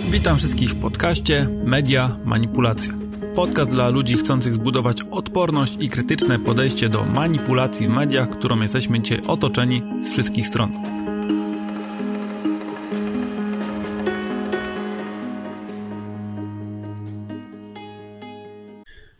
Witam 0.00 0.36
wszystkich 0.36 0.70
w 0.70 0.80
podcaście 0.80 1.46
Media 1.64 2.16
Manipulacja. 2.24 2.94
Podcast 3.34 3.70
dla 3.70 3.88
ludzi 3.88 4.16
chcących 4.16 4.54
zbudować 4.54 5.02
odporność 5.10 5.76
i 5.80 5.88
krytyczne 5.88 6.38
podejście 6.38 6.88
do 6.88 7.04
manipulacji 7.04 7.86
w 7.86 7.90
mediach, 7.90 8.30
którą 8.30 8.60
jesteśmy 8.60 9.00
dzisiaj 9.00 9.20
otoczeni 9.26 9.82
z 10.00 10.10
wszystkich 10.10 10.46
stron. 10.46 10.72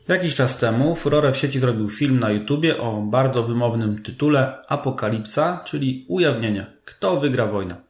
Jakiś 0.08 0.34
czas 0.34 0.58
temu 0.58 0.94
furorę 0.94 1.32
w 1.32 1.36
sieci 1.36 1.60
zrobił 1.60 1.90
film 1.90 2.18
na 2.18 2.30
YouTubie 2.30 2.78
o 2.78 3.02
bardzo 3.02 3.42
wymownym 3.42 4.02
tytule 4.02 4.54
Apokalipsa, 4.68 5.60
czyli 5.64 6.04
ujawnienie, 6.08 6.66
kto 6.84 7.20
wygra 7.20 7.46
wojnę. 7.46 7.85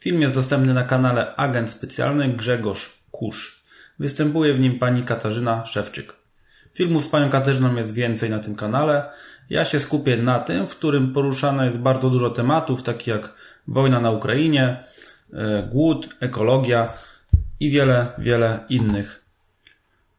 Film 0.00 0.22
jest 0.22 0.34
dostępny 0.34 0.74
na 0.74 0.84
kanale 0.84 1.36
Agent 1.36 1.70
Specjalny 1.70 2.28
Grzegorz 2.28 2.98
Kusz. 3.10 3.62
Występuje 3.98 4.54
w 4.54 4.60
nim 4.60 4.78
pani 4.78 5.02
Katarzyna 5.02 5.66
Szewczyk. 5.66 6.12
Filmów 6.74 7.04
z 7.04 7.08
panią 7.08 7.30
Katarzyną 7.30 7.76
jest 7.76 7.94
więcej 7.94 8.30
na 8.30 8.38
tym 8.38 8.54
kanale. 8.54 9.10
Ja 9.50 9.64
się 9.64 9.80
skupię 9.80 10.16
na 10.16 10.40
tym, 10.40 10.66
w 10.66 10.76
którym 10.76 11.12
poruszane 11.12 11.66
jest 11.66 11.78
bardzo 11.78 12.10
dużo 12.10 12.30
tematów, 12.30 12.82
takich 12.82 13.06
jak 13.06 13.34
wojna 13.68 14.00
na 14.00 14.10
Ukrainie, 14.10 14.84
e, 15.32 15.68
głód, 15.70 16.08
ekologia 16.20 16.88
i 17.60 17.70
wiele, 17.70 18.06
wiele 18.18 18.60
innych. 18.68 19.24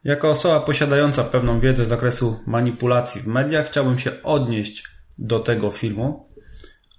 Jako 0.03 0.29
osoba 0.29 0.59
posiadająca 0.59 1.23
pewną 1.23 1.59
wiedzę 1.59 1.85
z 1.85 1.89
zakresu 1.89 2.39
manipulacji 2.47 3.21
w 3.21 3.27
mediach, 3.27 3.65
chciałbym 3.65 3.99
się 3.99 4.11
odnieść 4.23 4.83
do 5.17 5.39
tego 5.39 5.71
filmu. 5.71 6.29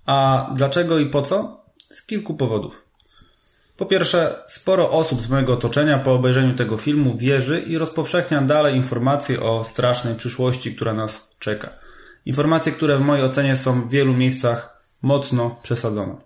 A 0.06 0.50
dlaczego 0.56 0.98
i 0.98 1.06
po 1.06 1.22
co? 1.22 1.59
Z 1.90 2.06
kilku 2.06 2.34
powodów. 2.34 2.84
Po 3.76 3.86
pierwsze, 3.86 4.34
sporo 4.46 4.90
osób 4.90 5.22
z 5.22 5.28
mojego 5.28 5.52
otoczenia 5.52 5.98
po 5.98 6.14
obejrzeniu 6.14 6.54
tego 6.54 6.76
filmu 6.76 7.16
wierzy 7.16 7.60
i 7.60 7.78
rozpowszechnia 7.78 8.42
dalej 8.42 8.76
informacje 8.76 9.42
o 9.42 9.64
strasznej 9.64 10.14
przyszłości, 10.14 10.74
która 10.74 10.94
nas 10.94 11.36
czeka. 11.38 11.70
Informacje, 12.26 12.72
które 12.72 12.98
w 12.98 13.00
mojej 13.00 13.24
ocenie 13.24 13.56
są 13.56 13.82
w 13.82 13.90
wielu 13.90 14.14
miejscach 14.14 14.82
mocno 15.02 15.58
przesadzone. 15.62 16.16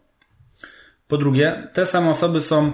Po 1.08 1.18
drugie, 1.18 1.68
te 1.72 1.86
same 1.86 2.10
osoby 2.10 2.40
są 2.40 2.72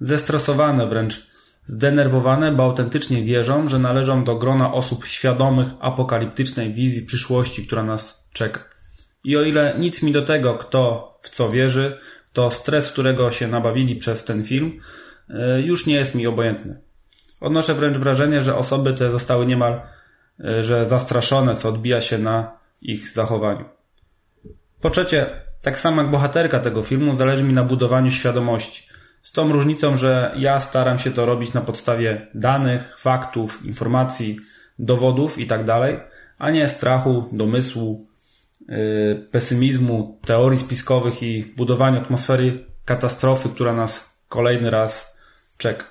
zestresowane, 0.00 0.86
wręcz 0.86 1.26
zdenerwowane, 1.66 2.52
bo 2.52 2.64
autentycznie 2.64 3.22
wierzą, 3.22 3.68
że 3.68 3.78
należą 3.78 4.24
do 4.24 4.36
grona 4.36 4.72
osób 4.72 5.06
świadomych 5.06 5.68
apokaliptycznej 5.80 6.74
wizji 6.74 7.02
przyszłości, 7.02 7.66
która 7.66 7.82
nas 7.82 8.24
czeka. 8.32 8.64
I 9.24 9.36
o 9.36 9.42
ile 9.42 9.74
nic 9.78 10.02
mi 10.02 10.12
do 10.12 10.22
tego, 10.22 10.54
kto 10.54 11.12
w 11.22 11.28
co 11.30 11.50
wierzy, 11.50 11.98
to 12.32 12.50
stres, 12.50 12.92
którego 12.92 13.30
się 13.30 13.48
nabawili 13.48 13.96
przez 13.96 14.24
ten 14.24 14.44
film, 14.44 14.80
e, 15.30 15.60
już 15.60 15.86
nie 15.86 15.94
jest 15.94 16.14
mi 16.14 16.26
obojętny. 16.26 16.80
Odnoszę 17.40 17.74
wręcz 17.74 17.96
wrażenie, 17.96 18.42
że 18.42 18.56
osoby 18.56 18.94
te 18.94 19.10
zostały 19.10 19.46
niemal 19.46 19.80
e, 20.40 20.64
że 20.64 20.88
zastraszone, 20.88 21.56
co 21.56 21.68
odbija 21.68 22.00
się 22.00 22.18
na 22.18 22.58
ich 22.82 23.08
zachowaniu. 23.08 23.64
Po 24.80 24.90
trzecie, 24.90 25.26
tak 25.62 25.78
samo 25.78 26.02
jak 26.02 26.10
bohaterka 26.10 26.60
tego 26.60 26.82
filmu, 26.82 27.14
zależy 27.14 27.44
mi 27.44 27.52
na 27.52 27.64
budowaniu 27.64 28.10
świadomości. 28.10 28.88
Z 29.22 29.32
tą 29.32 29.52
różnicą, 29.52 29.96
że 29.96 30.34
ja 30.36 30.60
staram 30.60 30.98
się 30.98 31.10
to 31.10 31.26
robić 31.26 31.52
na 31.52 31.60
podstawie 31.60 32.26
danych, 32.34 32.98
faktów, 32.98 33.66
informacji, 33.66 34.38
dowodów 34.78 35.38
itd., 35.38 35.64
tak 35.64 36.12
a 36.38 36.50
nie 36.50 36.68
strachu, 36.68 37.28
domysłu, 37.32 38.06
Y, 38.06 38.11
pesymizmu, 39.30 40.20
teorii 40.24 40.60
spiskowych 40.60 41.22
i 41.22 41.52
budowaniu 41.56 42.00
atmosfery 42.00 42.64
katastrofy, 42.84 43.48
która 43.48 43.72
nas 43.72 44.24
kolejny 44.28 44.70
raz 44.70 45.18
czeka. 45.58 45.84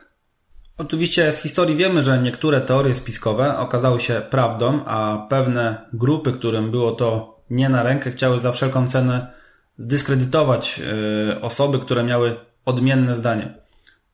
Oczywiście 0.77 1.31
z 1.31 1.41
historii 1.41 1.75
wiemy, 1.75 2.01
że 2.01 2.21
niektóre 2.21 2.61
teorie 2.61 2.95
spiskowe 2.95 3.57
okazały 3.57 3.99
się 3.99 4.21
prawdą, 4.29 4.85
a 4.85 5.27
pewne 5.29 5.85
grupy, 5.93 6.33
którym 6.33 6.71
było 6.71 6.91
to 6.91 7.39
nie 7.49 7.69
na 7.69 7.83
rękę, 7.83 8.11
chciały 8.11 8.39
za 8.39 8.51
wszelką 8.51 8.87
cenę 8.87 9.27
zdyskredytować 9.77 10.81
y, 11.31 11.41
osoby, 11.41 11.79
które 11.79 12.03
miały 12.03 12.35
odmienne 12.65 13.15
zdanie. 13.15 13.53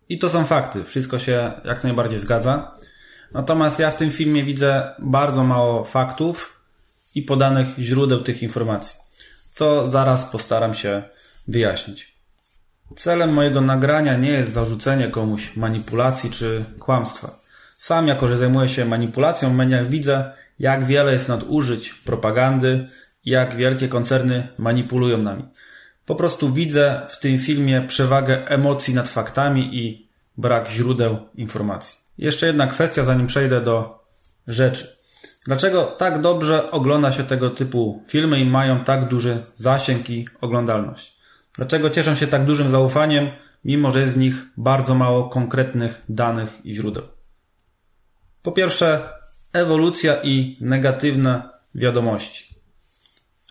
I 0.10 0.20
to 0.20 0.30
są 0.30 0.46
fakty, 0.46 0.84
wszystko 0.84 1.20
się 1.20 1.52
jak 1.66 1.84
najbardziej 1.84 2.20
zgadza. 2.20 2.78
Natomiast 3.34 3.80
ja 3.80 3.92
w 3.92 3.96
tym 3.96 4.12
filmie 4.12 4.44
widzę 4.44 4.96
bardzo 5.00 5.44
mało 5.44 5.84
faktów, 5.84 6.57
i 7.18 7.22
podanych 7.22 7.68
źródeł 7.80 8.22
tych 8.22 8.44
informacji, 8.44 9.00
co 9.54 9.90
zaraz 9.90 10.26
postaram 10.26 10.74
się 10.74 11.04
wyjaśnić. 11.48 12.18
Celem 12.96 13.34
mojego 13.34 13.62
nagrania 13.62 14.18
nie 14.18 14.32
jest 14.32 14.52
zarzucenie 14.52 15.08
komuś 15.08 15.56
manipulacji 15.56 16.32
czy 16.32 16.64
kłamstwa. 16.80 17.40
Sam, 17.78 18.08
jako 18.08 18.28
że 18.28 18.38
zajmuję 18.38 18.70
się 18.70 18.86
manipulacją 18.86 19.50
w 19.50 19.56
mediach, 19.56 19.88
widzę, 19.90 20.32
jak 20.60 20.86
wiele 20.86 21.14
jest 21.14 21.30
nadużyć 21.30 21.94
propagandy, 21.94 22.88
jak 23.26 23.56
wielkie 23.56 23.88
koncerny 23.88 24.48
manipulują 24.58 25.18
nami. 25.18 25.44
Po 26.06 26.16
prostu 26.16 26.54
widzę 26.54 27.02
w 27.10 27.20
tym 27.20 27.38
filmie 27.40 27.82
przewagę 27.88 28.48
emocji 28.48 28.94
nad 28.94 29.10
faktami 29.10 29.78
i 29.78 30.10
brak 30.38 30.70
źródeł 30.70 31.18
informacji. 31.36 31.98
Jeszcze 32.18 32.48
jedna 32.48 32.68
kwestia, 32.68 33.04
zanim 33.04 33.28
przejdę 33.28 33.62
do 33.62 34.06
rzeczy. 34.48 34.97
Dlaczego 35.48 35.84
tak 35.84 36.22
dobrze 36.22 36.72
ogląda 36.72 37.12
się 37.12 37.24
tego 37.24 37.50
typu 37.50 38.04
filmy 38.08 38.40
i 38.40 38.46
mają 38.46 38.84
tak 38.84 39.08
duży 39.08 39.44
zasięg 39.54 40.10
i 40.10 40.28
oglądalność? 40.42 41.18
Dlaczego 41.56 41.90
cieszą 41.90 42.16
się 42.16 42.28
tak 42.28 42.46
dużym 42.46 42.70
zaufaniem, 42.70 43.30
mimo 43.66 43.92
że 43.92 44.02
jest 44.02 44.14
w 44.14 44.18
nich 44.18 44.46
bardzo 44.58 44.96
mało 44.96 45.30
konkretnych 45.30 46.02
danych 46.10 46.66
i 46.66 46.76
źródeł? 46.76 47.04
Po 48.42 48.52
pierwsze, 48.52 49.10
ewolucja 49.54 50.16
i 50.24 50.58
negatywne 50.62 51.50
wiadomości. 51.76 52.56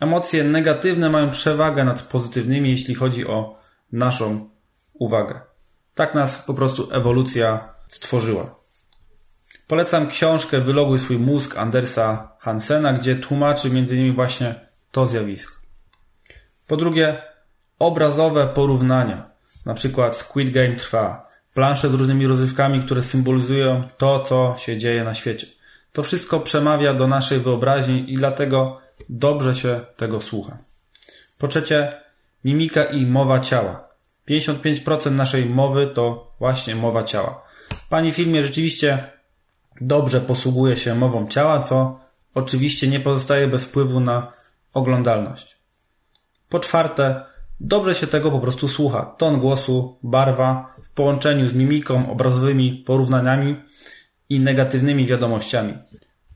Emocje 0.01 0.45
negatywne 0.45 1.11
mają 1.11 1.31
przewagę 1.31 1.85
nad 1.85 2.03
pozytywnymi, 2.03 2.71
jeśli 2.71 2.95
chodzi 2.95 3.27
o 3.27 3.59
naszą 3.93 4.49
uwagę. 4.95 5.41
Tak 5.95 6.15
nas 6.15 6.47
po 6.47 6.55
prostu 6.55 6.89
ewolucja 6.93 7.69
stworzyła. 7.89 8.66
Polecam 9.67 10.09
książkę 10.09 10.61
Wyloguj 10.61 10.99
swój 10.99 11.19
mózg 11.19 11.57
Andersa 11.57 12.33
Hansena, 12.39 12.93
gdzie 12.93 13.17
tłumaczy 13.17 13.69
m.in. 13.69 14.15
właśnie 14.15 14.55
to 14.93 15.07
zjawisko. 15.07 15.55
Po 16.67 16.77
drugie, 16.77 17.23
obrazowe 17.79 18.47
porównania. 18.47 19.31
Na 19.67 19.75
przykład 19.75 20.17
Squid 20.17 20.51
Game 20.51 20.77
trwa. 20.77 21.29
Plansze 21.55 21.89
z 21.89 21.95
różnymi 21.95 22.27
rozrywkami, 22.27 22.83
które 22.83 23.03
symbolizują 23.03 23.89
to, 23.99 24.21
co 24.21 24.57
się 24.59 24.79
dzieje 24.79 25.05
na 25.05 25.15
świecie. 25.15 25.47
To 25.93 26.03
wszystko 26.03 26.41
przemawia 26.41 26.95
do 26.95 27.07
naszej 27.07 27.41
wyobraźni 27.41 28.13
i 28.13 28.15
dlatego 28.15 28.81
dobrze 29.09 29.55
się 29.55 29.81
tego 29.97 30.21
słucha. 30.21 30.59
Po 31.39 31.49
trzecie, 31.49 31.93
mimika 32.45 32.85
i 32.85 33.07
mowa 33.07 33.41
ciała. 33.41 33.89
55% 34.29 35.11
naszej 35.11 35.47
mowy 35.47 35.87
to 35.95 36.33
właśnie 36.39 36.75
mowa 36.75 37.05
ciała. 37.05 37.43
Pani 37.89 38.13
filmie 38.13 38.43
rzeczywiście 38.43 39.16
dobrze 39.81 40.21
posługuje 40.21 40.77
się 40.77 40.95
mową 40.95 41.29
ciała, 41.29 41.61
co 41.61 42.01
oczywiście 42.35 42.89
nie 42.89 43.01
pozostaje 43.01 43.49
bez 43.49 43.65
wpływu 43.65 44.01
na 44.01 44.33
oglądalność. 44.73 45.57
Po 46.49 46.59
czwarte, 46.59 47.25
dobrze 47.61 47.95
się 47.95 48.07
tego 48.07 48.31
po 48.31 48.41
prostu 48.41 48.69
słucha. 48.69 49.05
Ton 49.19 49.41
głosu, 49.41 49.99
barwa 50.03 50.75
w 50.85 50.91
połączeniu 50.91 51.49
z 51.49 51.55
mimiką, 51.55 52.11
obrazowymi 52.11 52.73
porównaniami 52.87 53.57
i 54.29 54.41
negatywnymi 54.41 55.07
wiadomościami. 55.07 55.75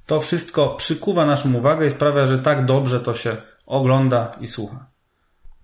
To 0.06 0.20
wszystko 0.20 0.68
przykuwa 0.68 1.26
naszą 1.26 1.54
uwagę 1.54 1.86
i 1.86 1.90
sprawia, 1.90 2.26
że 2.26 2.38
tak 2.38 2.64
dobrze 2.64 3.00
to 3.00 3.14
się 3.14 3.36
ogląda 3.66 4.32
i 4.40 4.46
słucha. 4.46 4.89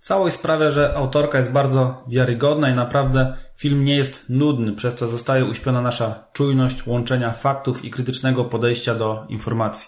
Całość 0.07 0.35
sprawia, 0.35 0.71
że 0.71 0.93
autorka 0.95 1.37
jest 1.37 1.51
bardzo 1.51 2.03
wiarygodna 2.07 2.69
i 2.69 2.73
naprawdę 2.73 3.33
film 3.57 3.83
nie 3.83 3.97
jest 3.97 4.29
nudny, 4.29 4.73
przez 4.73 4.95
co 4.95 5.07
zostaje 5.07 5.45
uśpiona 5.45 5.81
nasza 5.81 6.23
czujność 6.33 6.87
łączenia 6.87 7.31
faktów 7.31 7.85
i 7.85 7.91
krytycznego 7.91 8.45
podejścia 8.45 8.95
do 8.95 9.25
informacji. 9.29 9.87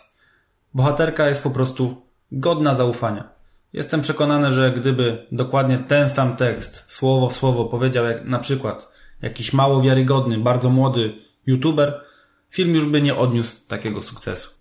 Bohaterka 0.74 1.30
jest 1.30 1.44
po 1.44 1.50
prostu 1.50 2.02
godna 2.32 2.76
zaufania. 2.76 3.30
Jestem 3.74 4.02
przekonany, 4.02 4.52
że 4.52 4.72
gdyby 4.72 5.28
dokładnie 5.32 5.78
ten 5.78 6.10
sam 6.10 6.36
tekst, 6.36 6.86
słowo 6.88 7.30
w 7.30 7.36
słowo 7.36 7.66
powiedział 7.66 8.06
jak 8.06 8.26
na 8.26 8.40
przykład 8.40 8.92
jakiś 9.22 9.54
mało 9.54 9.82
wiarygodny, 9.82 10.38
bardzo 10.38 10.70
młody 10.70 11.14
youtuber, 11.46 12.02
film 12.50 12.76
już 12.76 12.86
by 12.86 13.02
nie 13.02 13.16
odniósł 13.16 13.56
takiego 13.68 14.02
sukcesu. 14.02 14.59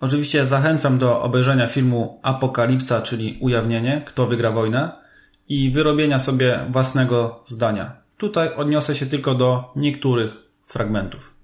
Oczywiście 0.00 0.46
zachęcam 0.46 0.98
do 0.98 1.22
obejrzenia 1.22 1.66
filmu 1.66 2.20
Apokalipsa, 2.22 3.02
czyli 3.02 3.38
Ujawnienie, 3.40 4.02
kto 4.06 4.26
wygra 4.26 4.50
wojnę 4.50 4.92
i 5.48 5.70
wyrobienia 5.70 6.18
sobie 6.18 6.66
własnego 6.70 7.42
zdania. 7.46 7.96
Tutaj 8.16 8.54
odniosę 8.54 8.96
się 8.96 9.06
tylko 9.06 9.34
do 9.34 9.72
niektórych 9.76 10.32
fragmentów. 10.66 11.34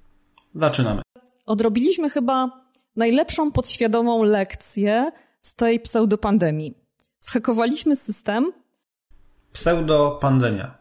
Zaczynamy. 0.54 1.02
Odrobiliśmy 1.46 2.10
chyba 2.10 2.50
najlepszą 2.96 3.52
podświadomą 3.52 4.22
lekcję 4.22 5.12
z 5.40 5.54
tej 5.54 5.80
pseudopandemii. 5.80 6.74
Zhakowaliśmy 7.20 7.96
system. 7.96 8.52
Pseudopandemia. 9.52 10.74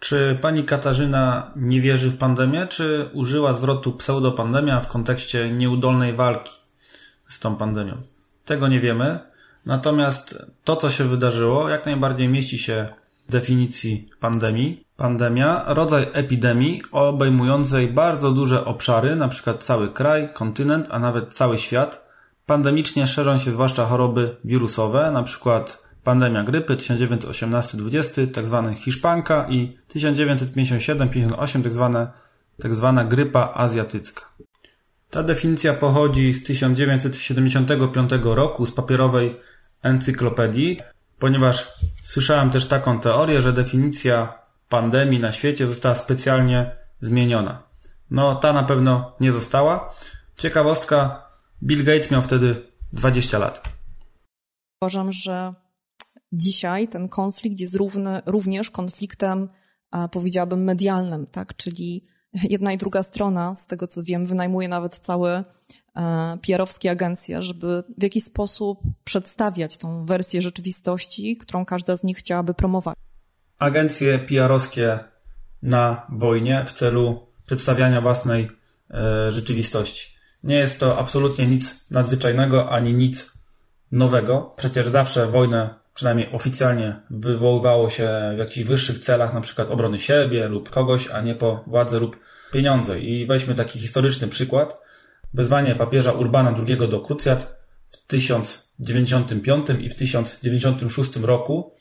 Czy 0.00 0.38
pani 0.42 0.64
Katarzyna 0.64 1.52
nie 1.56 1.80
wierzy 1.80 2.10
w 2.10 2.18
pandemię, 2.18 2.66
czy 2.66 3.10
użyła 3.14 3.52
zwrotu 3.52 3.92
pseudopandemia 3.92 4.80
w 4.80 4.88
kontekście 4.88 5.50
nieudolnej 5.50 6.12
walki 6.12 6.52
z 7.28 7.40
tą 7.40 7.56
pandemią? 7.56 7.96
Tego 8.44 8.68
nie 8.68 8.80
wiemy. 8.80 9.18
Natomiast 9.66 10.46
to, 10.64 10.76
co 10.76 10.90
się 10.90 11.04
wydarzyło, 11.04 11.68
jak 11.68 11.86
najbardziej 11.86 12.28
mieści 12.28 12.58
się 12.58 12.88
w 13.28 13.32
definicji 13.32 14.10
pandemii. 14.20 14.84
Pandemia, 14.96 15.64
rodzaj 15.66 16.06
epidemii 16.12 16.82
obejmującej 16.92 17.88
bardzo 17.88 18.32
duże 18.32 18.64
obszary, 18.64 19.10
np. 19.10 19.54
cały 19.58 19.88
kraj, 19.88 20.28
kontynent, 20.34 20.86
a 20.90 20.98
nawet 20.98 21.34
cały 21.34 21.58
świat. 21.58 22.08
Pandemicznie 22.46 23.06
szerzą 23.06 23.38
się 23.38 23.52
zwłaszcza 23.52 23.86
choroby 23.86 24.36
wirusowe, 24.44 25.06
np. 25.06 25.64
pandemia 26.04 26.44
grypy 26.44 26.76
1918-20, 26.76 28.34
tzw. 28.34 28.74
hiszpanka 28.76 29.46
i 29.48 29.76
1957-58, 29.94 31.62
tzw. 31.62 32.06
tzw. 32.62 33.04
grypa 33.08 33.52
azjatycka. 33.54 34.27
Ta 35.10 35.22
definicja 35.22 35.74
pochodzi 35.74 36.34
z 36.34 36.44
1975 36.44 38.10
roku 38.22 38.66
z 38.66 38.72
papierowej 38.72 39.40
encyklopedii, 39.82 40.80
ponieważ 41.18 41.72
słyszałem 42.04 42.50
też 42.50 42.66
taką 42.66 43.00
teorię, 43.00 43.42
że 43.42 43.52
definicja 43.52 44.38
pandemii 44.68 45.20
na 45.20 45.32
świecie 45.32 45.66
została 45.66 45.94
specjalnie 45.94 46.76
zmieniona. 47.00 47.62
No, 48.10 48.34
ta 48.34 48.52
na 48.52 48.62
pewno 48.62 49.16
nie 49.20 49.32
została. 49.32 49.94
Ciekawostka, 50.36 51.28
Bill 51.62 51.84
Gates 51.84 52.10
miał 52.10 52.22
wtedy 52.22 52.62
20 52.92 53.38
lat. 53.38 53.68
Uważam, 54.82 55.12
że 55.12 55.54
dzisiaj 56.32 56.88
ten 56.88 57.08
konflikt 57.08 57.60
jest 57.60 57.76
równy, 57.76 58.20
również 58.26 58.70
konfliktem, 58.70 59.48
powiedziałabym, 60.10 60.64
medialnym, 60.64 61.26
tak? 61.26 61.56
Czyli 61.56 62.06
jedna 62.50 62.72
i 62.72 62.78
druga 62.78 63.02
strona, 63.02 63.54
z 63.54 63.66
tego 63.66 63.86
co 63.86 64.02
wiem, 64.02 64.26
wynajmuje 64.26 64.68
nawet 64.68 64.98
całe 64.98 65.44
PR-owskie 66.42 66.90
agencje, 66.90 67.42
żeby 67.42 67.84
w 67.98 68.02
jakiś 68.02 68.24
sposób 68.24 68.80
przedstawiać 69.04 69.76
tą 69.76 70.04
wersję 70.04 70.42
rzeczywistości, 70.42 71.36
którą 71.36 71.64
każda 71.64 71.96
z 71.96 72.04
nich 72.04 72.18
chciałaby 72.18 72.54
promować. 72.54 72.96
Agencje 73.58 74.18
PR-owskie 74.18 74.98
na 75.62 76.06
wojnie 76.08 76.64
w 76.66 76.72
celu 76.72 77.26
przedstawiania 77.46 78.00
własnej 78.00 78.50
e, 78.90 79.32
rzeczywistości. 79.32 80.18
Nie 80.42 80.56
jest 80.56 80.80
to 80.80 80.98
absolutnie 80.98 81.46
nic 81.46 81.90
nadzwyczajnego 81.90 82.70
ani 82.70 82.94
nic 82.94 83.32
nowego. 83.92 84.54
Przecież 84.56 84.88
zawsze 84.88 85.26
wojnę, 85.26 85.74
przynajmniej 85.98 86.28
oficjalnie, 86.32 86.96
wywoływało 87.10 87.90
się 87.90 88.08
w 88.34 88.38
jakichś 88.38 88.66
wyższych 88.66 88.98
celach, 88.98 89.34
na 89.34 89.40
przykład 89.40 89.70
obrony 89.70 89.98
siebie 89.98 90.48
lub 90.48 90.70
kogoś, 90.70 91.08
a 91.08 91.20
nie 91.20 91.34
po 91.34 91.64
władzę 91.66 92.00
lub 92.00 92.16
pieniądze. 92.52 93.00
I 93.00 93.26
weźmy 93.26 93.54
taki 93.54 93.78
historyczny 93.78 94.28
przykład. 94.28 94.80
Wezwanie 95.34 95.74
papieża 95.74 96.12
Urbana 96.12 96.54
II 96.66 96.88
do 96.88 97.00
krucjat 97.00 97.58
w 97.90 98.06
1095 98.06 99.66
i 99.80 99.88
w 99.88 99.94
1096 99.94 101.16
roku 101.16 101.72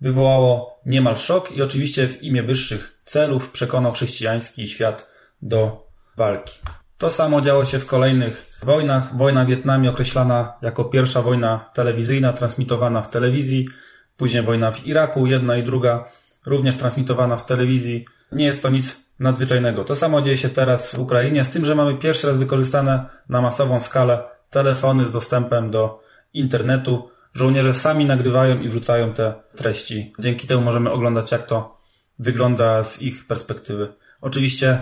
wywołało 0.00 0.80
niemal 0.86 1.16
szok 1.16 1.52
i 1.52 1.62
oczywiście 1.62 2.08
w 2.08 2.22
imię 2.22 2.42
wyższych 2.42 3.00
celów 3.04 3.50
przekonał 3.50 3.92
chrześcijański 3.92 4.68
świat 4.68 5.10
do 5.42 5.86
walki. 6.16 6.58
To 7.04 7.10
samo 7.10 7.40
działo 7.40 7.64
się 7.64 7.78
w 7.78 7.86
kolejnych 7.86 8.60
wojnach. 8.62 9.16
Wojna 9.16 9.44
w 9.44 9.48
Wietnamie 9.48 9.90
określana 9.90 10.52
jako 10.62 10.84
pierwsza 10.84 11.22
wojna 11.22 11.70
telewizyjna, 11.74 12.32
transmitowana 12.32 13.02
w 13.02 13.10
telewizji. 13.10 13.68
Później 14.16 14.42
wojna 14.42 14.72
w 14.72 14.86
Iraku, 14.86 15.26
jedna 15.26 15.56
i 15.56 15.62
druga, 15.62 16.04
również 16.46 16.76
transmitowana 16.76 17.36
w 17.36 17.46
telewizji. 17.46 18.04
Nie 18.32 18.44
jest 18.44 18.62
to 18.62 18.70
nic 18.70 19.14
nadzwyczajnego. 19.18 19.84
To 19.84 19.96
samo 19.96 20.22
dzieje 20.22 20.36
się 20.36 20.48
teraz 20.48 20.94
w 20.94 20.98
Ukrainie, 20.98 21.44
z 21.44 21.50
tym, 21.50 21.64
że 21.64 21.74
mamy 21.74 21.98
pierwszy 21.98 22.26
raz 22.26 22.36
wykorzystane 22.36 23.04
na 23.28 23.40
masową 23.40 23.80
skalę 23.80 24.22
telefony 24.50 25.06
z 25.06 25.12
dostępem 25.12 25.70
do 25.70 26.02
internetu. 26.34 27.08
Żołnierze 27.34 27.74
sami 27.74 28.06
nagrywają 28.06 28.60
i 28.60 28.68
wrzucają 28.68 29.12
te 29.12 29.34
treści. 29.56 30.12
Dzięki 30.18 30.46
temu 30.46 30.62
możemy 30.62 30.90
oglądać, 30.90 31.32
jak 31.32 31.46
to 31.46 31.76
wygląda 32.18 32.84
z 32.84 33.02
ich 33.02 33.26
perspektywy. 33.26 33.92
Oczywiście 34.20 34.78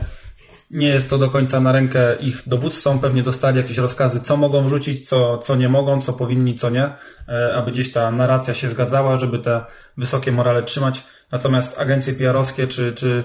nie 0.72 0.88
jest 0.88 1.10
to 1.10 1.18
do 1.18 1.30
końca 1.30 1.60
na 1.60 1.72
rękę 1.72 2.16
ich 2.20 2.42
dowódcom. 2.46 2.98
Pewnie 2.98 3.22
dostali 3.22 3.56
jakieś 3.56 3.78
rozkazy, 3.78 4.20
co 4.20 4.36
mogą 4.36 4.64
wrzucić, 4.64 5.08
co, 5.08 5.38
co 5.38 5.56
nie 5.56 5.68
mogą, 5.68 6.02
co 6.02 6.12
powinni, 6.12 6.54
co 6.54 6.70
nie, 6.70 6.84
e, 7.28 7.54
aby 7.54 7.70
gdzieś 7.70 7.92
ta 7.92 8.10
narracja 8.10 8.54
się 8.54 8.68
zgadzała, 8.68 9.16
żeby 9.16 9.38
te 9.38 9.64
wysokie 9.96 10.32
morale 10.32 10.62
trzymać. 10.62 11.02
Natomiast 11.32 11.80
agencje 11.80 12.12
PR-owskie 12.12 12.66
czy, 12.66 12.92
czy 12.92 13.24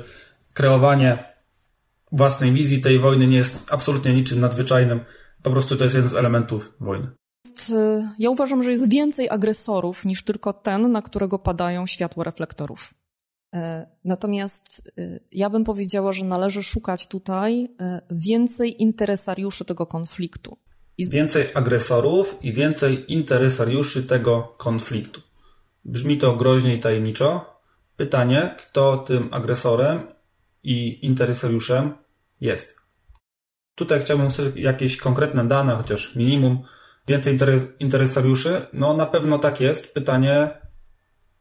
kreowanie 0.53 1.17
własnej 2.11 2.51
wizji 2.51 2.81
tej 2.81 2.99
wojny 2.99 3.27
nie 3.27 3.37
jest 3.37 3.67
absolutnie 3.71 4.13
niczym 4.13 4.39
nadzwyczajnym. 4.39 4.99
Po 5.43 5.51
prostu 5.51 5.75
to 5.75 5.83
jest 5.83 5.95
jeden 5.95 6.09
z 6.09 6.13
elementów 6.15 6.73
wojny. 6.79 7.07
E, 7.73 8.11
ja 8.19 8.29
uważam, 8.29 8.63
że 8.63 8.71
jest 8.71 8.89
więcej 8.89 9.29
agresorów 9.29 10.05
niż 10.05 10.23
tylko 10.23 10.53
ten, 10.53 10.91
na 10.91 11.01
którego 11.01 11.39
padają 11.39 11.87
światło 11.87 12.23
reflektorów. 12.23 12.93
E, 13.55 13.87
natomiast 14.03 14.91
e, 14.97 15.19
ja 15.31 15.49
bym 15.49 15.63
powiedziała, 15.63 16.11
że 16.11 16.25
należy 16.25 16.63
szukać 16.63 17.07
tutaj 17.07 17.69
e, 17.81 18.01
więcej 18.11 18.81
interesariuszy 18.81 19.65
tego 19.65 19.85
konfliktu. 19.85 20.57
Więcej 20.99 21.45
agresorów 21.53 22.37
i 22.41 22.53
więcej 22.53 23.13
interesariuszy 23.13 24.03
tego 24.03 24.55
konfliktu. 24.57 25.21
Brzmi 25.85 26.17
to 26.17 26.35
groźnie 26.35 26.75
i 26.75 26.79
tajemniczo. 26.79 27.59
Pytanie, 27.97 28.55
kto 28.57 28.97
tym 28.97 29.29
agresorem 29.31 30.07
i 30.63 31.05
interesariuszem 31.05 31.93
jest. 32.41 32.81
Tutaj 33.75 34.01
chciałbym 34.01 34.27
usłyszeć 34.27 34.55
jakieś 34.55 34.97
konkretne 34.97 35.47
dane, 35.47 35.75
chociaż 35.75 36.15
minimum. 36.15 36.63
Więcej 37.07 37.37
interesariuszy? 37.79 38.61
No 38.73 38.93
na 38.93 39.05
pewno 39.05 39.39
tak 39.39 39.61
jest. 39.61 39.93
Pytanie, 39.93 40.49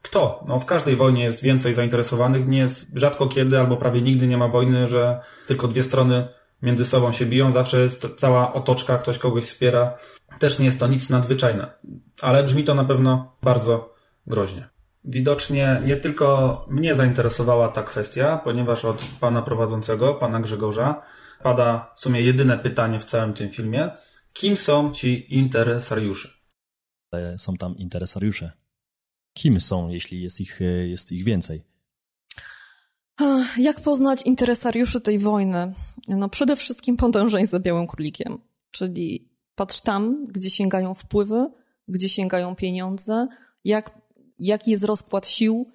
kto? 0.07 0.43
No, 0.47 0.59
w 0.59 0.65
każdej 0.65 0.95
wojnie 0.95 1.23
jest 1.23 1.43
więcej 1.43 1.73
zainteresowanych. 1.73 2.47
Nie 2.47 2.57
jest 2.57 2.87
rzadko 2.93 3.27
kiedy 3.27 3.59
albo 3.59 3.77
prawie 3.77 4.01
nigdy 4.01 4.27
nie 4.27 4.37
ma 4.37 4.47
wojny, 4.47 4.87
że 4.87 5.19
tylko 5.47 5.67
dwie 5.67 5.83
strony 5.83 6.27
między 6.61 6.85
sobą 6.85 7.11
się 7.11 7.25
biją. 7.25 7.51
Zawsze 7.51 7.79
jest 7.79 8.07
cała 8.17 8.53
otoczka, 8.53 8.97
ktoś 8.97 9.17
kogoś 9.17 9.45
wspiera. 9.45 9.97
Też 10.39 10.59
nie 10.59 10.65
jest 10.65 10.79
to 10.79 10.87
nic 10.87 11.09
nadzwyczajne, 11.09 11.71
ale 12.21 12.43
brzmi 12.43 12.63
to 12.63 12.75
na 12.75 12.85
pewno 12.85 13.37
bardzo 13.43 13.93
groźnie. 14.27 14.69
Widocznie 15.03 15.81
nie 15.85 15.97
tylko 15.97 16.65
mnie 16.69 16.95
zainteresowała 16.95 17.67
ta 17.67 17.83
kwestia, 17.83 18.37
ponieważ 18.43 18.85
od 18.85 19.05
pana 19.19 19.41
prowadzącego, 19.41 20.13
pana 20.13 20.39
Grzegorza, 20.39 21.01
pada 21.43 21.91
w 21.95 21.99
sumie 21.99 22.21
jedyne 22.21 22.57
pytanie 22.57 22.99
w 22.99 23.05
całym 23.05 23.33
tym 23.33 23.49
filmie. 23.49 23.91
Kim 24.33 24.57
są 24.57 24.91
ci 24.91 25.35
interesariusze? 25.37 26.29
Są 27.37 27.53
tam 27.53 27.77
interesariusze 27.77 28.51
kim 29.37 29.61
są, 29.61 29.89
jeśli 29.89 30.21
jest 30.21 30.41
ich, 30.41 30.61
e, 30.61 30.65
jest 30.65 31.11
ich 31.11 31.23
więcej? 31.23 31.63
Jak 33.57 33.81
poznać 33.81 34.21
interesariuszy 34.21 35.01
tej 35.01 35.19
wojny? 35.19 35.73
No 36.07 36.29
przede 36.29 36.55
wszystkim 36.55 36.97
podążaj 36.97 37.47
za 37.47 37.59
białym 37.59 37.87
królikiem, 37.87 38.37
czyli 38.71 39.29
patrz 39.55 39.81
tam, 39.81 40.27
gdzie 40.27 40.49
sięgają 40.49 40.93
wpływy, 40.93 41.49
gdzie 41.87 42.09
sięgają 42.09 42.55
pieniądze, 42.55 43.27
jak, 43.63 44.01
jaki 44.39 44.71
jest 44.71 44.83
rozkład 44.83 45.27
sił, 45.27 45.71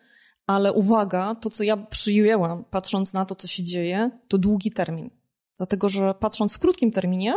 ale 0.46 0.72
uwaga, 0.72 1.34
to 1.34 1.50
co 1.50 1.64
ja 1.64 1.76
przyjęłam, 1.76 2.64
patrząc 2.64 3.12
na 3.12 3.24
to, 3.24 3.34
co 3.34 3.46
się 3.46 3.62
dzieje, 3.62 4.10
to 4.28 4.38
długi 4.38 4.70
termin. 4.70 5.10
Dlatego, 5.56 5.88
że 5.88 6.14
patrząc 6.14 6.54
w 6.54 6.58
krótkim 6.58 6.90
terminie, 6.90 7.32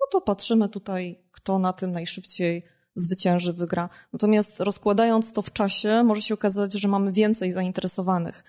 no 0.00 0.06
to 0.12 0.20
patrzymy 0.20 0.68
tutaj, 0.68 1.22
kto 1.30 1.58
na 1.58 1.72
tym 1.72 1.90
najszybciej 1.90 2.64
zwycięży, 2.96 3.52
wygra. 3.52 3.88
Natomiast 4.12 4.60
rozkładając 4.60 5.32
to 5.32 5.42
w 5.42 5.52
czasie, 5.52 6.02
może 6.04 6.22
się 6.22 6.34
okazać, 6.34 6.72
że 6.72 6.88
mamy 6.88 7.12
więcej 7.12 7.52
zainteresowanych. 7.52 8.44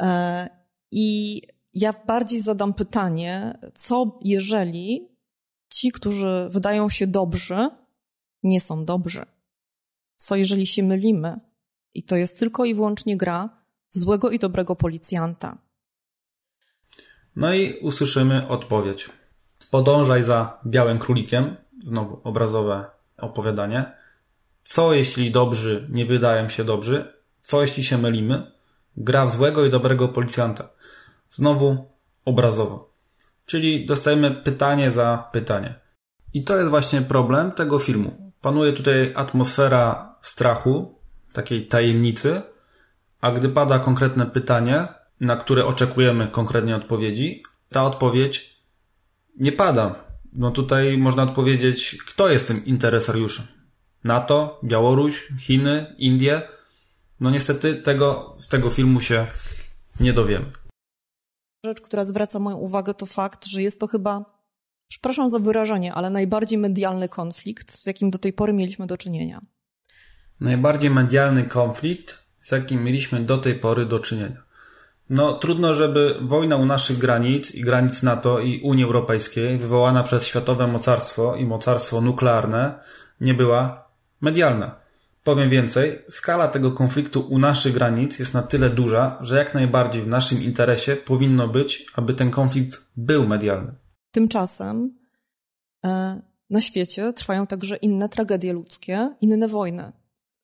E, 0.00 0.48
I 0.90 1.40
ja 1.74 1.94
bardziej 2.06 2.40
zadam 2.40 2.74
pytanie, 2.74 3.58
co 3.74 4.18
jeżeli 4.22 5.08
ci, 5.72 5.92
którzy 5.92 6.48
wydają 6.50 6.88
się 6.88 7.06
dobrzy, 7.06 7.68
nie 8.42 8.60
są 8.60 8.84
dobrzy? 8.84 9.26
Co 10.16 10.36
jeżeli 10.36 10.66
się 10.66 10.82
mylimy 10.82 11.40
i 11.94 12.02
to 12.02 12.16
jest 12.16 12.38
tylko 12.38 12.64
i 12.64 12.74
wyłącznie 12.74 13.16
gra 13.16 13.64
w 13.94 13.98
złego 13.98 14.30
i 14.30 14.38
dobrego 14.38 14.76
policjanta? 14.76 15.58
No 17.36 17.54
i 17.54 17.78
usłyszymy 17.78 18.48
odpowiedź. 18.48 19.10
Podążaj 19.70 20.22
za 20.22 20.60
białym 20.66 20.98
królikiem, 20.98 21.56
znowu 21.82 22.20
obrazowe 22.24 22.93
opowiadanie. 23.20 23.92
Co 24.62 24.94
jeśli 24.94 25.30
dobrzy 25.30 25.88
nie 25.90 26.06
wydają 26.06 26.48
się 26.48 26.64
dobrzy? 26.64 27.12
Co 27.40 27.62
jeśli 27.62 27.84
się 27.84 27.98
mylimy? 27.98 28.52
Gra 28.96 29.26
w 29.26 29.32
złego 29.32 29.64
i 29.64 29.70
dobrego 29.70 30.08
policjanta. 30.08 30.68
Znowu 31.30 31.90
obrazowo. 32.24 32.90
Czyli 33.46 33.86
dostajemy 33.86 34.30
pytanie 34.30 34.90
za 34.90 35.28
pytanie. 35.32 35.74
I 36.34 36.44
to 36.44 36.56
jest 36.56 36.70
właśnie 36.70 37.02
problem 37.02 37.52
tego 37.52 37.78
filmu. 37.78 38.32
Panuje 38.40 38.72
tutaj 38.72 39.12
atmosfera 39.14 40.16
strachu, 40.20 40.98
takiej 41.32 41.66
tajemnicy, 41.66 42.42
a 43.20 43.30
gdy 43.32 43.48
pada 43.48 43.78
konkretne 43.78 44.26
pytanie, 44.26 44.88
na 45.20 45.36
które 45.36 45.66
oczekujemy 45.66 46.28
konkretnie 46.28 46.76
odpowiedzi, 46.76 47.42
ta 47.68 47.82
odpowiedź 47.82 48.60
nie 49.36 49.52
pada. 49.52 50.04
No 50.34 50.50
tutaj 50.50 50.98
można 50.98 51.22
odpowiedzieć, 51.22 51.98
kto 52.06 52.28
jest 52.28 52.48
tym 52.48 52.64
interesariuszem. 52.64 53.46
NATO, 54.04 54.60
Białoruś, 54.64 55.28
Chiny, 55.38 55.94
Indie. 55.98 56.42
No 57.20 57.30
niestety 57.30 57.74
tego, 57.74 58.34
z 58.38 58.48
tego 58.48 58.70
filmu 58.70 59.00
się 59.00 59.26
nie 60.00 60.12
dowiemy. 60.12 60.46
Rzecz, 61.64 61.80
która 61.80 62.04
zwraca 62.04 62.38
moją 62.38 62.56
uwagę, 62.56 62.94
to 62.94 63.06
fakt, 63.06 63.46
że 63.46 63.62
jest 63.62 63.80
to 63.80 63.86
chyba, 63.86 64.24
przepraszam 64.88 65.30
za 65.30 65.38
wyrażenie, 65.38 65.94
ale 65.94 66.10
najbardziej 66.10 66.58
medialny 66.58 67.08
konflikt, 67.08 67.72
z 67.72 67.86
jakim 67.86 68.10
do 68.10 68.18
tej 68.18 68.32
pory 68.32 68.52
mieliśmy 68.52 68.86
do 68.86 68.96
czynienia. 68.96 69.40
Najbardziej 70.40 70.90
medialny 70.90 71.44
konflikt, 71.44 72.18
z 72.40 72.50
jakim 72.50 72.84
mieliśmy 72.84 73.20
do 73.20 73.38
tej 73.38 73.54
pory 73.54 73.86
do 73.86 73.98
czynienia. 73.98 74.43
No, 75.10 75.32
trudno, 75.32 75.74
żeby 75.74 76.18
wojna 76.22 76.56
u 76.56 76.66
naszych 76.66 76.98
granic 76.98 77.54
i 77.54 77.60
granic 77.60 78.02
NATO 78.02 78.40
i 78.40 78.60
Unii 78.60 78.84
Europejskiej, 78.84 79.58
wywołana 79.58 80.02
przez 80.02 80.26
światowe 80.26 80.66
mocarstwo 80.66 81.36
i 81.36 81.46
mocarstwo 81.46 82.00
nuklearne, 82.00 82.78
nie 83.20 83.34
była 83.34 83.88
medialna. 84.20 84.84
Powiem 85.24 85.50
więcej, 85.50 85.98
skala 86.08 86.48
tego 86.48 86.72
konfliktu 86.72 87.20
u 87.20 87.38
naszych 87.38 87.72
granic 87.72 88.18
jest 88.18 88.34
na 88.34 88.42
tyle 88.42 88.70
duża, 88.70 89.18
że 89.20 89.36
jak 89.36 89.54
najbardziej 89.54 90.02
w 90.02 90.08
naszym 90.08 90.42
interesie 90.42 90.96
powinno 90.96 91.48
być, 91.48 91.86
aby 91.94 92.14
ten 92.14 92.30
konflikt 92.30 92.84
był 92.96 93.26
medialny. 93.26 93.74
Tymczasem 94.10 94.98
e, 95.84 96.20
na 96.50 96.60
świecie 96.60 97.12
trwają 97.12 97.46
także 97.46 97.76
inne 97.76 98.08
tragedie 98.08 98.52
ludzkie, 98.52 99.14
inne 99.20 99.48
wojny. 99.48 99.92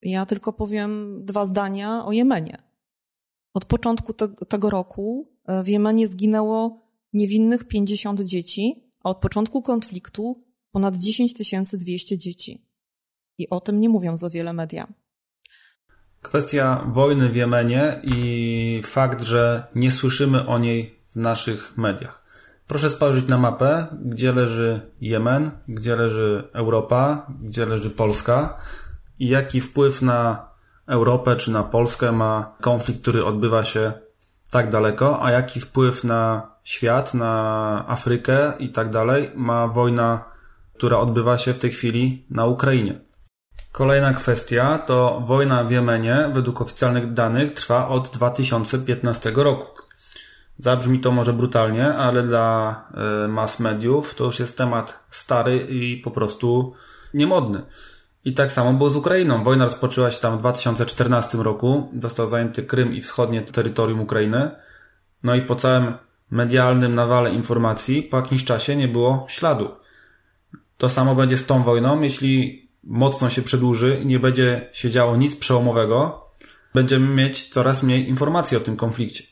Ja 0.02 0.26
tylko 0.26 0.52
powiem 0.52 1.20
dwa 1.24 1.46
zdania 1.46 2.04
o 2.04 2.12
Jemenie. 2.12 2.69
Od 3.54 3.64
początku 3.64 4.12
te, 4.12 4.28
tego 4.28 4.71
roku 4.71 5.28
e, 5.47 5.62
w 5.62 5.69
Jemenie 5.69 6.09
zginęło 6.09 6.87
niewinnych 7.12 7.69
50 7.69 8.21
dzieci, 8.21 8.85
a 9.04 9.11
od 9.11 9.19
początku 9.19 9.62
konfliktu 9.62 10.45
ponad 10.73 10.97
10 10.97 11.35
200 11.73 12.19
dzieci. 12.19 12.66
I 13.38 13.50
o 13.50 13.61
tym 13.61 13.80
nie 13.80 13.88
mówią 13.88 14.16
za 14.16 14.30
wiele 14.30 14.52
media. 14.52 14.92
Kwestia 16.23 16.85
wojny 16.92 17.28
w 17.28 17.37
Jemenie 17.37 18.00
i 18.02 18.80
fakt, 18.85 19.23
że 19.23 19.66
nie 19.75 19.92
słyszymy 19.92 20.47
o 20.47 20.59
niej 20.59 20.95
w 21.11 21.16
naszych 21.16 21.76
mediach. 21.76 22.25
Proszę 22.66 22.90
spojrzeć 22.90 23.28
na 23.28 23.38
mapę, 23.38 23.87
gdzie 24.04 24.33
leży 24.33 24.80
Jemen, 25.00 25.50
gdzie 25.69 25.97
leży 25.97 26.49
Europa, 26.52 27.26
gdzie 27.42 27.66
leży 27.66 27.90
Polska 27.90 28.61
i 29.19 29.28
jaki 29.28 29.61
wpływ 29.61 30.02
na 30.02 30.50
Europę 30.90 31.37
czy 31.37 31.50
na 31.50 31.62
Polskę 31.62 32.12
ma 32.12 32.56
konflikt, 32.61 33.00
który 33.00 33.25
odbywa 33.25 33.64
się 33.64 33.92
tak 34.50 34.70
daleko, 34.70 35.25
a 35.25 35.30
jaki 35.30 35.61
wpływ 35.61 36.04
na 36.04 36.50
świat, 36.64 37.14
na 37.14 37.85
Afrykę 37.88 38.52
i 38.59 38.68
tak 38.68 38.90
dalej 38.90 39.30
ma 39.35 39.68
wojna, 39.68 40.25
która 40.75 40.99
odbywa 40.99 41.38
się 41.38 41.54
w 41.54 41.59
tej 41.59 41.70
chwili 41.70 42.26
na 42.30 42.47
Ukrainie. 42.47 43.00
Kolejna 43.73 44.12
kwestia 44.14 44.78
to 44.78 45.23
wojna 45.26 45.64
w 45.64 45.70
Jemenie, 45.70 46.30
według 46.32 46.61
oficjalnych 46.61 47.12
danych, 47.12 47.54
trwa 47.54 47.88
od 47.88 48.09
2015 48.09 49.32
roku. 49.35 49.82
Zabrzmi 50.59 51.00
to 51.00 51.12
może 51.12 51.32
brutalnie, 51.32 51.94
ale 51.94 52.23
dla 52.23 52.75
e, 53.25 53.28
mass 53.28 53.61
mediów 53.61 54.14
to 54.14 54.25
już 54.25 54.40
jest 54.40 54.59
temat 54.59 55.04
stary 55.11 55.66
i 55.70 55.97
po 55.97 56.11
prostu 56.11 56.75
niemodny. 57.14 57.62
I 58.24 58.32
tak 58.34 58.52
samo 58.52 58.72
było 58.72 58.90
z 58.90 58.96
Ukrainą. 58.96 59.44
Wojna 59.44 59.64
rozpoczęła 59.64 60.10
się 60.10 60.20
tam 60.20 60.36
w 60.36 60.38
2014 60.38 61.38
roku. 61.38 61.88
Został 62.02 62.28
zajęty 62.28 62.62
Krym 62.62 62.94
i 62.94 63.02
wschodnie 63.02 63.42
terytorium 63.42 64.00
Ukrainy. 64.00 64.50
No 65.22 65.34
i 65.34 65.42
po 65.42 65.56
całym 65.56 65.94
medialnym 66.30 66.94
nawale 66.94 67.34
informacji 67.34 68.02
po 68.02 68.16
jakimś 68.16 68.44
czasie 68.44 68.76
nie 68.76 68.88
było 68.88 69.26
śladu. 69.28 69.68
To 70.78 70.88
samo 70.88 71.14
będzie 71.14 71.38
z 71.38 71.46
tą 71.46 71.62
wojną. 71.62 72.00
Jeśli 72.00 72.68
mocno 72.84 73.30
się 73.30 73.42
przedłuży 73.42 74.00
i 74.02 74.06
nie 74.06 74.18
będzie 74.18 74.68
się 74.72 74.90
działo 74.90 75.16
nic 75.16 75.36
przełomowego, 75.36 76.24
będziemy 76.74 77.14
mieć 77.14 77.48
coraz 77.48 77.82
mniej 77.82 78.08
informacji 78.08 78.56
o 78.56 78.60
tym 78.60 78.76
konflikcie. 78.76 79.24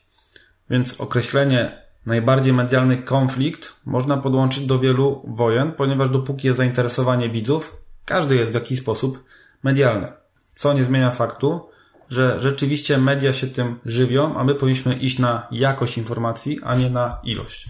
Więc 0.71 1.01
określenie 1.01 1.83
najbardziej 2.07 2.53
medialny 2.53 2.99
konflikt 3.03 3.73
można 3.85 4.17
podłączyć 4.17 4.67
do 4.67 4.79
wielu 4.79 5.23
wojen, 5.29 5.73
ponieważ 5.73 6.11
dopóki 6.11 6.47
jest 6.47 6.57
zainteresowanie 6.57 7.31
widzów, 7.31 7.88
każdy 8.09 8.37
jest 8.37 8.51
w 8.51 8.55
jakiś 8.55 8.79
sposób 8.79 9.25
medialny. 9.63 10.13
Co 10.55 10.73
nie 10.73 10.85
zmienia 10.85 11.11
faktu, 11.11 11.69
że 12.11 12.41
rzeczywiście 12.41 12.99
media 12.99 13.33
się 13.33 13.47
tym 13.47 13.79
żywią, 13.85 14.35
a 14.37 14.45
my 14.45 14.55
powinniśmy 14.55 14.95
iść 14.95 15.19
na 15.19 15.47
jakość 15.51 15.99
informacji, 15.99 16.59
a 16.65 16.75
nie 16.75 16.91
na 16.91 17.19
ilość. 17.25 17.69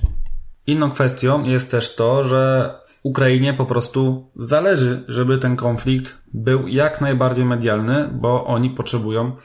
Inną 0.66 0.90
kwestią 0.90 1.44
jest 1.44 1.70
też 1.70 1.94
to, 1.94 2.24
że 2.24 2.74
Ukrainie 3.02 3.54
po 3.54 3.66
prostu 3.66 4.30
zależy, 4.36 5.04
żeby 5.08 5.38
ten 5.38 5.56
konflikt 5.56 6.18
był 6.34 6.68
jak 6.68 7.00
najbardziej 7.00 7.44
medialny, 7.44 8.08
bo 8.12 8.44
oni 8.44 8.70
potrzebują 8.70 9.36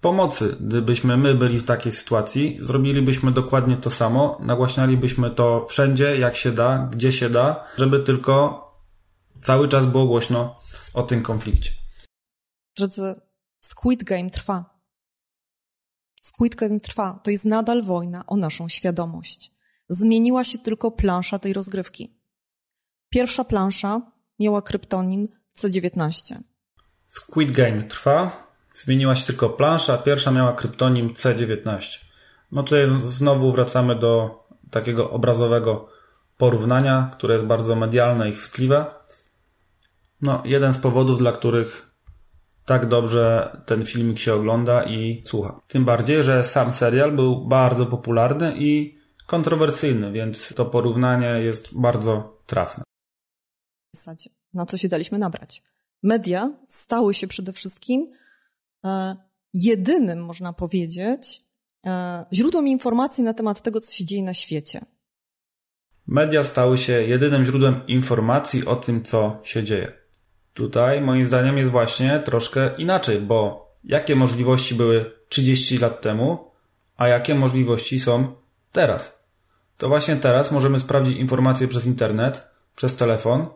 pomocy. 0.00 0.56
Gdybyśmy 0.60 1.16
my 1.16 1.34
byli 1.34 1.58
w 1.58 1.64
takiej 1.64 1.92
sytuacji, 1.92 2.58
zrobilibyśmy 2.60 3.32
dokładnie 3.32 3.76
to 3.76 3.90
samo, 3.90 4.38
nagłaśnialibyśmy 4.40 5.30
to 5.30 5.66
wszędzie, 5.68 6.16
jak 6.16 6.36
się 6.36 6.52
da, 6.52 6.88
gdzie 6.92 7.12
się 7.12 7.30
da, 7.30 7.64
żeby 7.76 8.00
tylko 8.00 8.65
cały 9.42 9.68
czas 9.68 9.86
było 9.86 10.06
głośno 10.06 10.60
o 10.94 11.02
tym 11.02 11.22
konflikcie. 11.22 11.70
Drodzy, 12.76 13.14
Squid 13.60 14.04
Game 14.04 14.30
trwa. 14.30 14.80
Squid 16.22 16.54
Game 16.54 16.80
trwa. 16.80 17.20
To 17.24 17.30
jest 17.30 17.44
nadal 17.44 17.82
wojna 17.82 18.24
o 18.26 18.36
naszą 18.36 18.68
świadomość. 18.68 19.52
Zmieniła 19.88 20.44
się 20.44 20.58
tylko 20.58 20.90
plansza 20.90 21.38
tej 21.38 21.52
rozgrywki. 21.52 22.20
Pierwsza 23.08 23.44
plansza 23.44 24.00
miała 24.38 24.62
kryptonim 24.62 25.28
C19. 25.58 26.38
Squid 27.06 27.50
Game 27.50 27.82
trwa. 27.82 28.46
Zmieniła 28.74 29.14
się 29.14 29.26
tylko 29.26 29.50
plansza, 29.50 29.98
pierwsza 29.98 30.30
miała 30.30 30.52
kryptonim 30.52 31.14
C19. 31.14 31.80
No 32.52 32.62
tutaj 32.62 32.86
znowu 32.98 33.52
wracamy 33.52 33.96
do 33.96 34.44
takiego 34.70 35.10
obrazowego 35.10 35.88
porównania, 36.36 37.10
które 37.12 37.34
jest 37.34 37.46
bardzo 37.46 37.76
medialne 37.76 38.28
i 38.28 38.32
chwytliwe. 38.32 38.86
No, 40.22 40.42
jeden 40.44 40.72
z 40.72 40.78
powodów, 40.78 41.18
dla 41.18 41.32
których 41.32 41.96
tak 42.64 42.88
dobrze 42.88 43.56
ten 43.66 43.86
filmik 43.86 44.18
się 44.18 44.34
ogląda 44.34 44.82
i 44.84 45.22
słucha. 45.26 45.60
Tym 45.68 45.84
bardziej, 45.84 46.22
że 46.22 46.44
sam 46.44 46.72
serial 46.72 47.12
był 47.12 47.46
bardzo 47.46 47.86
popularny 47.86 48.54
i 48.56 48.98
kontrowersyjny, 49.26 50.12
więc 50.12 50.54
to 50.54 50.64
porównanie 50.64 51.26
jest 51.26 51.80
bardzo 51.80 52.38
trafne 52.46 52.84
zasadzie, 53.96 54.30
na 54.54 54.66
co 54.66 54.78
się 54.78 54.88
daliśmy 54.88 55.18
nabrać. 55.18 55.62
Media 56.02 56.52
stały 56.68 57.14
się 57.14 57.26
przede 57.26 57.52
wszystkim 57.52 58.12
e, 58.84 59.16
jedynym, 59.54 60.24
można 60.24 60.52
powiedzieć, 60.52 61.42
e, 61.86 62.24
źródłem 62.32 62.68
informacji 62.68 63.24
na 63.24 63.34
temat 63.34 63.62
tego, 63.62 63.80
co 63.80 63.92
się 63.92 64.04
dzieje 64.04 64.22
na 64.22 64.34
świecie. 64.34 64.80
Media 66.06 66.44
stały 66.44 66.78
się 66.78 66.92
jedynym 66.92 67.44
źródłem 67.44 67.86
informacji 67.86 68.66
o 68.66 68.76
tym, 68.76 69.04
co 69.04 69.40
się 69.42 69.64
dzieje. 69.64 69.92
Tutaj, 70.56 71.00
moim 71.00 71.26
zdaniem, 71.26 71.58
jest 71.58 71.70
właśnie 71.70 72.22
troszkę 72.24 72.70
inaczej, 72.78 73.20
bo 73.20 73.66
jakie 73.84 74.16
możliwości 74.16 74.74
były 74.74 75.12
30 75.28 75.78
lat 75.78 76.00
temu, 76.00 76.50
a 76.96 77.08
jakie 77.08 77.34
możliwości 77.34 78.00
są 78.00 78.34
teraz? 78.72 79.26
To 79.78 79.88
właśnie 79.88 80.16
teraz 80.16 80.52
możemy 80.52 80.80
sprawdzić 80.80 81.18
informacje 81.18 81.68
przez 81.68 81.86
internet, 81.86 82.42
przez 82.76 82.96
telefon, 82.96 83.46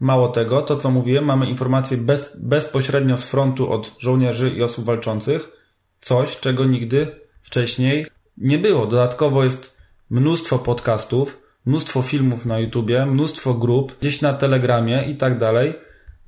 Mało 0.00 0.28
tego, 0.28 0.62
to 0.62 0.76
co 0.76 0.90
mówiłem, 0.90 1.24
mamy 1.24 1.46
informacje 1.46 1.96
bez, 1.96 2.36
bezpośrednio 2.40 3.16
z 3.16 3.26
frontu 3.26 3.72
od 3.72 3.94
żołnierzy 3.98 4.50
i 4.50 4.62
osób 4.62 4.84
walczących, 4.84 5.50
coś, 6.00 6.40
czego 6.40 6.64
nigdy 6.64 7.06
wcześniej 7.42 8.06
nie 8.36 8.58
było. 8.58 8.86
Dodatkowo 8.86 9.44
jest 9.44 9.78
mnóstwo 10.10 10.58
podcastów, 10.58 11.42
mnóstwo 11.66 12.02
filmów 12.02 12.46
na 12.46 12.58
YouTubie, 12.58 13.06
mnóstwo 13.06 13.54
grup, 13.54 13.98
gdzieś 14.00 14.20
na 14.20 14.32
Telegramie 14.32 15.02
i 15.02 15.16
tak 15.16 15.38
dalej, 15.38 15.74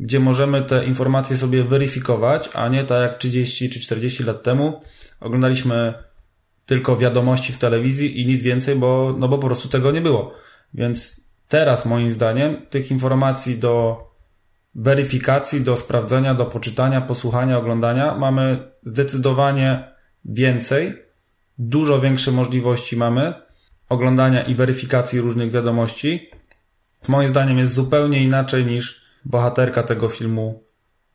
gdzie 0.01 0.21
możemy 0.21 0.63
te 0.63 0.85
informacje 0.85 1.37
sobie 1.37 1.65
weryfikować, 1.65 2.51
a 2.55 2.69
nie 2.69 2.85
tak 2.85 3.03
jak 3.03 3.19
30 3.19 3.71
czy 3.71 3.81
40 3.81 4.25
lat 4.25 4.43
temu 4.43 4.81
oglądaliśmy 5.21 5.95
tylko 6.67 6.97
wiadomości 6.97 7.53
w 7.53 7.59
telewizji 7.59 8.21
i 8.21 8.27
nic 8.27 8.43
więcej, 8.43 8.77
bo, 8.77 9.17
no 9.19 9.29
bo 9.29 9.39
po 9.39 9.47
prostu 9.47 9.69
tego 9.69 9.91
nie 9.91 10.01
było. 10.01 10.35
Więc 10.75 11.31
Teraz, 11.51 11.87
moim 11.87 12.13
zdaniem, 12.13 12.67
tych 12.71 12.91
informacji 12.91 13.59
do 13.59 14.05
weryfikacji, 14.75 15.61
do 15.61 15.77
sprawdzenia, 15.77 16.35
do 16.35 16.47
poczytania, 16.47 17.01
posłuchania, 17.01 17.59
oglądania 17.59 18.15
mamy 18.15 18.73
zdecydowanie 18.83 19.89
więcej. 20.25 20.95
Dużo 21.59 22.01
większe 22.01 22.33
możliwości 22.33 22.97
mamy 22.97 23.35
oglądania 23.89 24.43
i 24.43 24.55
weryfikacji 24.55 25.21
różnych 25.21 25.51
wiadomości. 25.51 26.31
Moim 27.09 27.29
zdaniem 27.29 27.59
jest 27.59 27.75
zupełnie 27.75 28.25
inaczej 28.25 28.67
niż 28.67 29.00
bohaterka 29.25 29.83
tego 29.83 30.09
filmu 30.09 30.65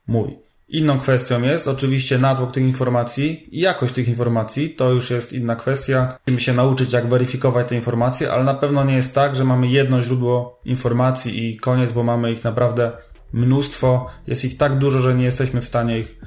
mówi. 0.07 0.37
Inną 0.67 0.99
kwestią 0.99 1.41
jest 1.41 1.67
oczywiście 1.67 2.17
natłok 2.17 2.51
tych 2.51 2.63
informacji 2.63 3.57
i 3.57 3.59
jakość 3.59 3.93
tych 3.93 4.07
informacji. 4.07 4.69
To 4.69 4.91
już 4.91 5.09
jest 5.09 5.33
inna 5.33 5.55
kwestia. 5.55 6.17
Musimy 6.27 6.41
się 6.41 6.53
nauczyć, 6.53 6.93
jak 6.93 7.07
weryfikować 7.07 7.67
te 7.67 7.75
informacje, 7.75 8.31
ale 8.31 8.43
na 8.43 8.53
pewno 8.53 8.83
nie 8.83 8.95
jest 8.95 9.15
tak, 9.15 9.35
że 9.35 9.43
mamy 9.43 9.67
jedno 9.67 10.01
źródło 10.01 10.59
informacji 10.65 11.49
i 11.49 11.57
koniec, 11.57 11.93
bo 11.93 12.03
mamy 12.03 12.31
ich 12.31 12.43
naprawdę 12.43 12.91
mnóstwo. 13.33 14.07
Jest 14.27 14.45
ich 14.45 14.57
tak 14.57 14.77
dużo, 14.77 14.99
że 14.99 15.15
nie 15.15 15.25
jesteśmy 15.25 15.61
w 15.61 15.65
stanie 15.65 15.99
ich 15.99 16.19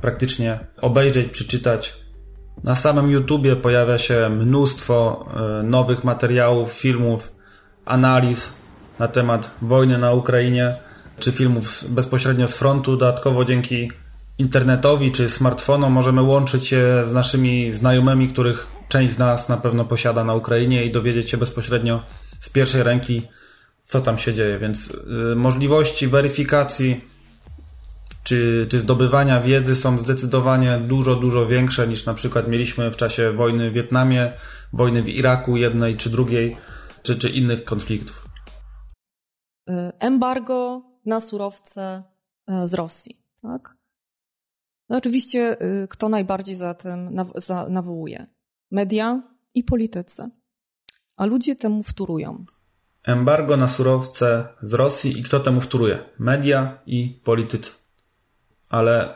praktycznie 0.00 0.58
obejrzeć, 0.80 1.28
przeczytać. 1.28 1.94
Na 2.64 2.74
samym 2.74 3.10
YouTubie 3.10 3.56
pojawia 3.56 3.98
się 3.98 4.28
mnóstwo 4.28 5.26
e, 5.36 5.62
nowych 5.62 6.04
materiałów, 6.04 6.72
filmów, 6.72 7.32
analiz 7.84 8.58
na 8.98 9.08
temat 9.08 9.50
wojny 9.62 9.98
na 9.98 10.12
Ukrainie 10.12 10.74
czy 11.18 11.32
filmów 11.32 11.84
bezpośrednio 11.88 12.48
z 12.48 12.56
frontu. 12.56 12.96
Dodatkowo 12.96 13.44
dzięki 13.44 13.90
internetowi 14.38 15.12
czy 15.12 15.30
smartfonom 15.30 15.92
możemy 15.92 16.22
łączyć 16.22 16.66
się 16.66 17.04
z 17.04 17.12
naszymi 17.12 17.72
znajomymi, 17.72 18.28
których 18.28 18.66
część 18.88 19.14
z 19.14 19.18
nas 19.18 19.48
na 19.48 19.56
pewno 19.56 19.84
posiada 19.84 20.24
na 20.24 20.34
Ukrainie 20.34 20.84
i 20.84 20.92
dowiedzieć 20.92 21.30
się 21.30 21.36
bezpośrednio 21.36 22.02
z 22.40 22.50
pierwszej 22.50 22.82
ręki, 22.82 23.22
co 23.86 24.00
tam 24.00 24.18
się 24.18 24.34
dzieje. 24.34 24.58
Więc 24.58 24.90
y, 25.32 25.36
możliwości 25.36 26.08
weryfikacji 26.08 27.00
czy, 28.24 28.66
czy 28.70 28.80
zdobywania 28.80 29.40
wiedzy 29.40 29.76
są 29.76 29.98
zdecydowanie 29.98 30.78
dużo, 30.78 31.14
dużo 31.14 31.46
większe 31.46 31.88
niż 31.88 32.06
na 32.06 32.14
przykład 32.14 32.48
mieliśmy 32.48 32.90
w 32.90 32.96
czasie 32.96 33.32
wojny 33.32 33.70
w 33.70 33.72
Wietnamie, 33.72 34.32
wojny 34.72 35.02
w 35.02 35.08
Iraku 35.08 35.56
jednej 35.56 35.96
czy 35.96 36.10
drugiej, 36.10 36.56
czy, 37.02 37.18
czy 37.18 37.28
innych 37.28 37.64
konfliktów. 37.64 38.28
Y, 39.70 39.72
embargo 40.00 40.82
na 41.06 41.20
surowce 41.20 42.02
e, 42.46 42.66
z 42.66 42.74
Rosji, 42.74 43.18
tak? 43.42 43.76
No 44.88 44.96
oczywiście, 44.96 45.56
y, 45.62 45.88
kto 45.88 46.08
najbardziej 46.08 46.56
za 46.56 46.74
tym 46.74 47.20
nawołuje? 47.68 48.26
Media 48.70 49.22
i 49.54 49.64
politycy. 49.64 50.30
A 51.16 51.26
ludzie 51.26 51.56
temu 51.56 51.82
wtórują. 51.82 52.44
Embargo 53.02 53.56
na 53.56 53.68
surowce 53.68 54.48
z 54.62 54.74
Rosji 54.74 55.18
i 55.18 55.22
kto 55.22 55.40
temu 55.40 55.60
wtóruje? 55.60 55.98
Media 56.18 56.78
i 56.86 57.20
politycy. 57.24 57.70
Ale 58.68 59.14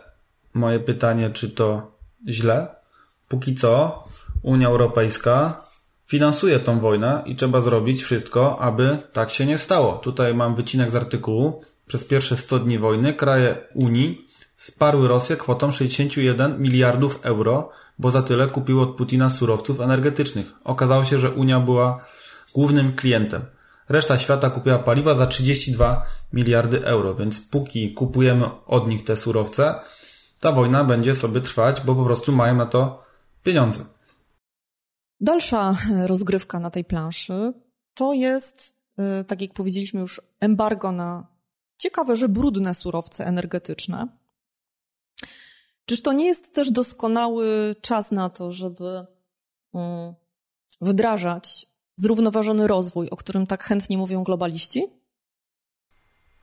moje 0.54 0.80
pytanie, 0.80 1.30
czy 1.30 1.50
to 1.50 1.98
źle? 2.28 2.68
Póki 3.28 3.54
co 3.54 4.04
Unia 4.42 4.68
Europejska 4.68 5.64
finansuje 6.06 6.60
tą 6.60 6.80
wojnę 6.80 7.22
i 7.26 7.36
trzeba 7.36 7.60
zrobić 7.60 8.02
wszystko, 8.02 8.58
aby 8.60 8.98
tak 9.12 9.30
się 9.30 9.46
nie 9.46 9.58
stało. 9.58 9.92
Tutaj 9.96 10.34
mam 10.34 10.54
wycinek 10.54 10.90
z 10.90 10.94
artykułu. 10.94 11.62
Przez 11.88 12.04
pierwsze 12.04 12.36
100 12.36 12.58
dni 12.58 12.78
wojny 12.78 13.14
kraje 13.14 13.68
Unii 13.74 14.28
wsparły 14.54 15.08
Rosję 15.08 15.36
kwotą 15.36 15.70
61 15.70 16.60
miliardów 16.62 17.20
euro, 17.22 17.70
bo 17.98 18.10
za 18.10 18.22
tyle 18.22 18.46
kupiło 18.46 18.82
od 18.82 18.96
Putina 18.96 19.30
surowców 19.30 19.80
energetycznych. 19.80 20.46
Okazało 20.64 21.04
się, 21.04 21.18
że 21.18 21.30
Unia 21.30 21.60
była 21.60 22.04
głównym 22.54 22.92
klientem. 22.92 23.42
Reszta 23.88 24.18
świata 24.18 24.50
kupiła 24.50 24.78
paliwa 24.78 25.14
za 25.14 25.26
32 25.26 26.02
miliardy 26.32 26.84
euro, 26.84 27.14
więc 27.14 27.40
póki 27.50 27.94
kupujemy 27.94 28.44
od 28.66 28.88
nich 28.88 29.04
te 29.04 29.16
surowce, 29.16 29.74
ta 30.40 30.52
wojna 30.52 30.84
będzie 30.84 31.14
sobie 31.14 31.40
trwać, 31.40 31.80
bo 31.80 31.94
po 31.94 32.04
prostu 32.04 32.32
mają 32.32 32.56
na 32.56 32.66
to 32.66 33.02
pieniądze. 33.42 33.84
Dalsza 35.20 35.76
rozgrywka 36.06 36.60
na 36.60 36.70
tej 36.70 36.84
planszy 36.84 37.52
to 37.94 38.12
jest, 38.12 38.76
y, 39.20 39.24
tak 39.24 39.40
jak 39.40 39.52
powiedzieliśmy 39.52 40.00
już, 40.00 40.20
embargo 40.40 40.92
na 40.92 41.37
ciekawe, 41.78 42.16
że 42.16 42.28
brudne 42.28 42.74
surowce 42.74 43.26
energetyczne. 43.26 44.08
Czyż 45.86 46.02
to 46.02 46.12
nie 46.12 46.26
jest 46.26 46.54
też 46.54 46.70
doskonały 46.70 47.76
czas 47.80 48.10
na 48.10 48.28
to, 48.30 48.52
żeby 48.52 49.06
mm, 49.74 50.14
wdrażać 50.80 51.66
zrównoważony 51.96 52.66
rozwój, 52.66 53.10
o 53.10 53.16
którym 53.16 53.46
tak 53.46 53.64
chętnie 53.64 53.98
mówią 53.98 54.24
globaliści? 54.24 54.86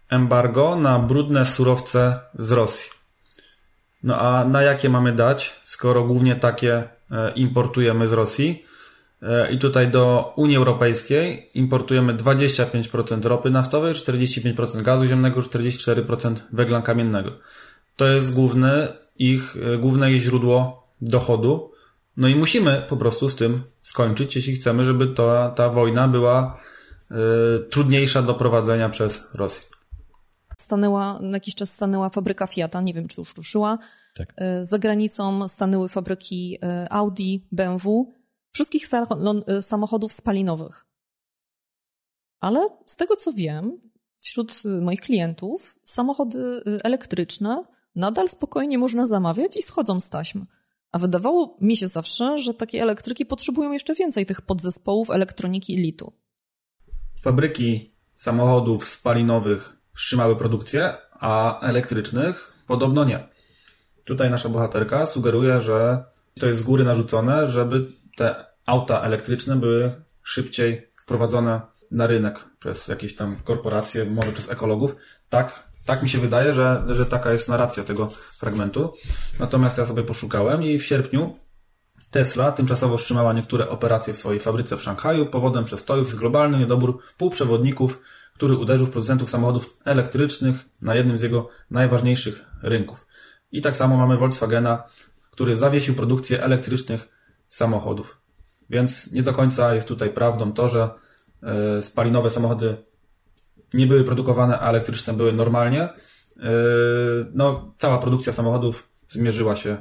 Embargo 0.10 0.76
na 0.76 1.00
brudne 1.00 1.46
surowce 1.46 2.20
z 2.40 2.52
Rosji. 2.52 2.92
No 4.04 4.20
a 4.20 4.46
na 4.46 4.62
jakie 4.62 4.90
mamy 4.90 5.14
dać, 5.14 5.62
skoro 5.64 6.04
głównie 6.04 6.36
takie 6.36 6.84
e, 7.12 7.32
importujemy 7.32 8.08
z 8.08 8.12
Rosji? 8.14 8.66
E, 9.26 9.52
I 9.52 9.60
tutaj 9.60 9.92
do 9.92 10.34
Unii 10.36 10.58
Europejskiej 10.58 11.50
importujemy 11.54 12.14
25% 12.14 13.26
ropy 13.26 13.50
naftowej, 13.50 13.94
45% 13.94 14.82
gazu 14.82 15.06
ziemnego, 15.06 15.42
44% 15.42 16.36
węgla 16.54 16.82
kamiennego. 16.82 17.32
To 17.96 18.08
jest 18.08 18.34
główne 18.34 18.94
ich, 19.20 19.58
e, 19.74 19.78
główne 19.78 20.12
ich 20.12 20.22
źródło 20.22 20.88
dochodu. 21.02 21.72
No 22.18 22.28
i 22.28 22.36
musimy 22.36 22.86
po 22.90 22.98
prostu 22.98 23.30
z 23.30 23.36
tym 23.36 23.62
skończyć, 23.82 24.36
jeśli 24.36 24.56
chcemy, 24.56 24.86
żeby 24.86 25.08
ta, 25.08 25.50
ta 25.50 25.70
wojna 25.70 26.08
była 26.08 26.60
y, 27.12 27.16
trudniejsza 27.70 28.22
do 28.22 28.34
prowadzenia 28.34 28.90
przez 28.90 29.36
Rosję. 29.36 29.68
Stanęła, 30.58 31.20
na 31.22 31.38
jakiś 31.38 31.56
czas 31.56 31.70
stanęła 31.70 32.10
fabryka 32.10 32.48
Fiata, 32.48 32.82
nie 32.82 32.94
wiem 32.94 33.08
czy 33.08 33.22
już 33.22 33.36
ruszyła. 33.38 33.78
Tak. 34.16 34.34
Y, 34.62 34.66
za 34.66 34.80
granicą 34.80 35.48
stanęły 35.48 35.90
fabryki 35.90 36.56
y, 36.56 36.90
Audi, 36.90 37.38
BMW, 37.52 38.14
wszystkich 38.56 38.88
samochodów 39.62 40.14
spalinowych. 40.14 40.86
Ale 42.40 42.70
z 42.86 42.96
tego 42.96 43.16
co 43.16 43.34
wiem, 43.34 43.80
wśród 44.20 44.64
moich 44.82 45.02
klientów 45.02 45.80
samochody 45.84 46.62
elektryczne 46.84 47.64
nadal 47.96 48.30
spokojnie 48.30 48.78
można 48.78 49.06
zamawiać 49.06 49.58
i 49.58 49.64
schodzą 49.64 50.00
z 50.00 50.10
taśm. 50.10 50.46
A 50.92 51.00
wydawało 51.00 51.58
mi 51.62 51.78
się 51.78 51.88
zawsze, 51.88 52.38
że 52.38 52.54
takie 52.54 52.82
elektryki 52.82 53.26
potrzebują 53.26 53.72
jeszcze 53.72 53.96
więcej 53.96 54.26
tych 54.26 54.42
podzespołów 54.42 55.10
elektroniki 55.10 55.74
i 55.74 55.78
litu. 55.78 56.14
Fabryki 57.24 57.96
samochodów 58.16 58.88
spalinowych 58.88 59.78
wstrzymały 59.96 60.36
produkcję, 60.36 60.94
a 61.12 61.60
elektrycznych 61.60 62.54
podobno 62.68 63.06
nie. 63.06 63.28
Tutaj 64.06 64.30
nasza 64.30 64.50
bohaterka 64.50 65.06
sugeruje, 65.06 65.62
że 65.62 66.04
to 66.40 66.46
jest 66.46 66.60
z 66.60 66.64
góry 66.64 66.84
narzucone, 66.84 67.48
żeby 67.48 67.92
te 68.16 68.46
auta 68.66 69.02
elektryczne 69.02 69.56
były 69.56 70.02
szybciej 70.24 70.92
wprowadzone 71.02 71.62
na 71.92 72.08
rynek 72.08 72.46
przez 72.60 72.88
jakieś 72.88 73.16
tam 73.16 73.36
korporacje, 73.44 74.06
może 74.06 74.32
przez 74.32 74.50
ekologów. 74.50 74.96
Tak, 75.30 75.70
tak 75.86 76.04
mi 76.04 76.10
się 76.10 76.18
wydaje, 76.18 76.54
że, 76.54 76.84
że 76.90 77.06
taka 77.06 77.32
jest 77.32 77.50
narracja 77.50 77.84
tego 77.84 78.10
fragmentu. 78.38 78.94
Natomiast 79.40 79.78
ja 79.78 79.86
sobie 79.86 80.04
poszukałem 80.04 80.64
i 80.64 80.80
w 80.80 80.86
sierpniu 80.86 81.34
Tesla 82.12 82.52
tymczasowo 82.52 82.98
wstrzymała 82.98 83.34
niektóre 83.34 83.70
operacje 83.70 84.14
w 84.14 84.18
swojej 84.18 84.40
fabryce 84.40 84.78
w 84.78 84.82
Szanghaju. 84.82 85.26
Powodem 85.26 85.66
przestojów 85.66 86.08
jest 86.08 86.20
globalny 86.20 86.58
niedobór 86.58 87.00
półprzewodników, 87.18 88.02
który 88.34 88.58
uderzył 88.58 88.88
w 88.88 88.90
producentów 88.90 89.30
samochodów 89.30 89.78
elektrycznych 89.86 90.56
na 90.82 90.96
jednym 90.96 91.18
z 91.18 91.22
jego 91.22 91.50
najważniejszych 91.72 92.46
rynków. 92.62 93.08
I 93.52 93.62
tak 93.62 93.76
samo 93.76 93.98
mamy 93.98 94.18
Volkswagena, 94.18 94.84
który 95.32 95.58
zawiesił 95.58 95.96
produkcję 95.96 96.44
elektrycznych 96.44 97.15
samochodów. 97.48 98.22
Więc 98.70 99.12
nie 99.12 99.24
do 99.24 99.34
końca 99.34 99.76
jest 99.76 99.88
tutaj 99.88 100.10
prawdą 100.10 100.54
to, 100.54 100.68
że 100.68 100.90
e, 101.44 101.82
spalinowe 101.82 102.30
samochody 102.30 102.78
nie 103.74 103.88
były 103.88 104.04
produkowane, 104.04 104.60
a 104.60 104.70
elektryczne 104.70 105.14
były 105.14 105.34
normalnie. 105.34 105.82
E, 105.82 105.90
no, 107.34 107.74
cała 107.78 107.98
produkcja 107.98 108.34
samochodów 108.34 108.90
zmierzyła 109.10 109.56
się 109.56 109.78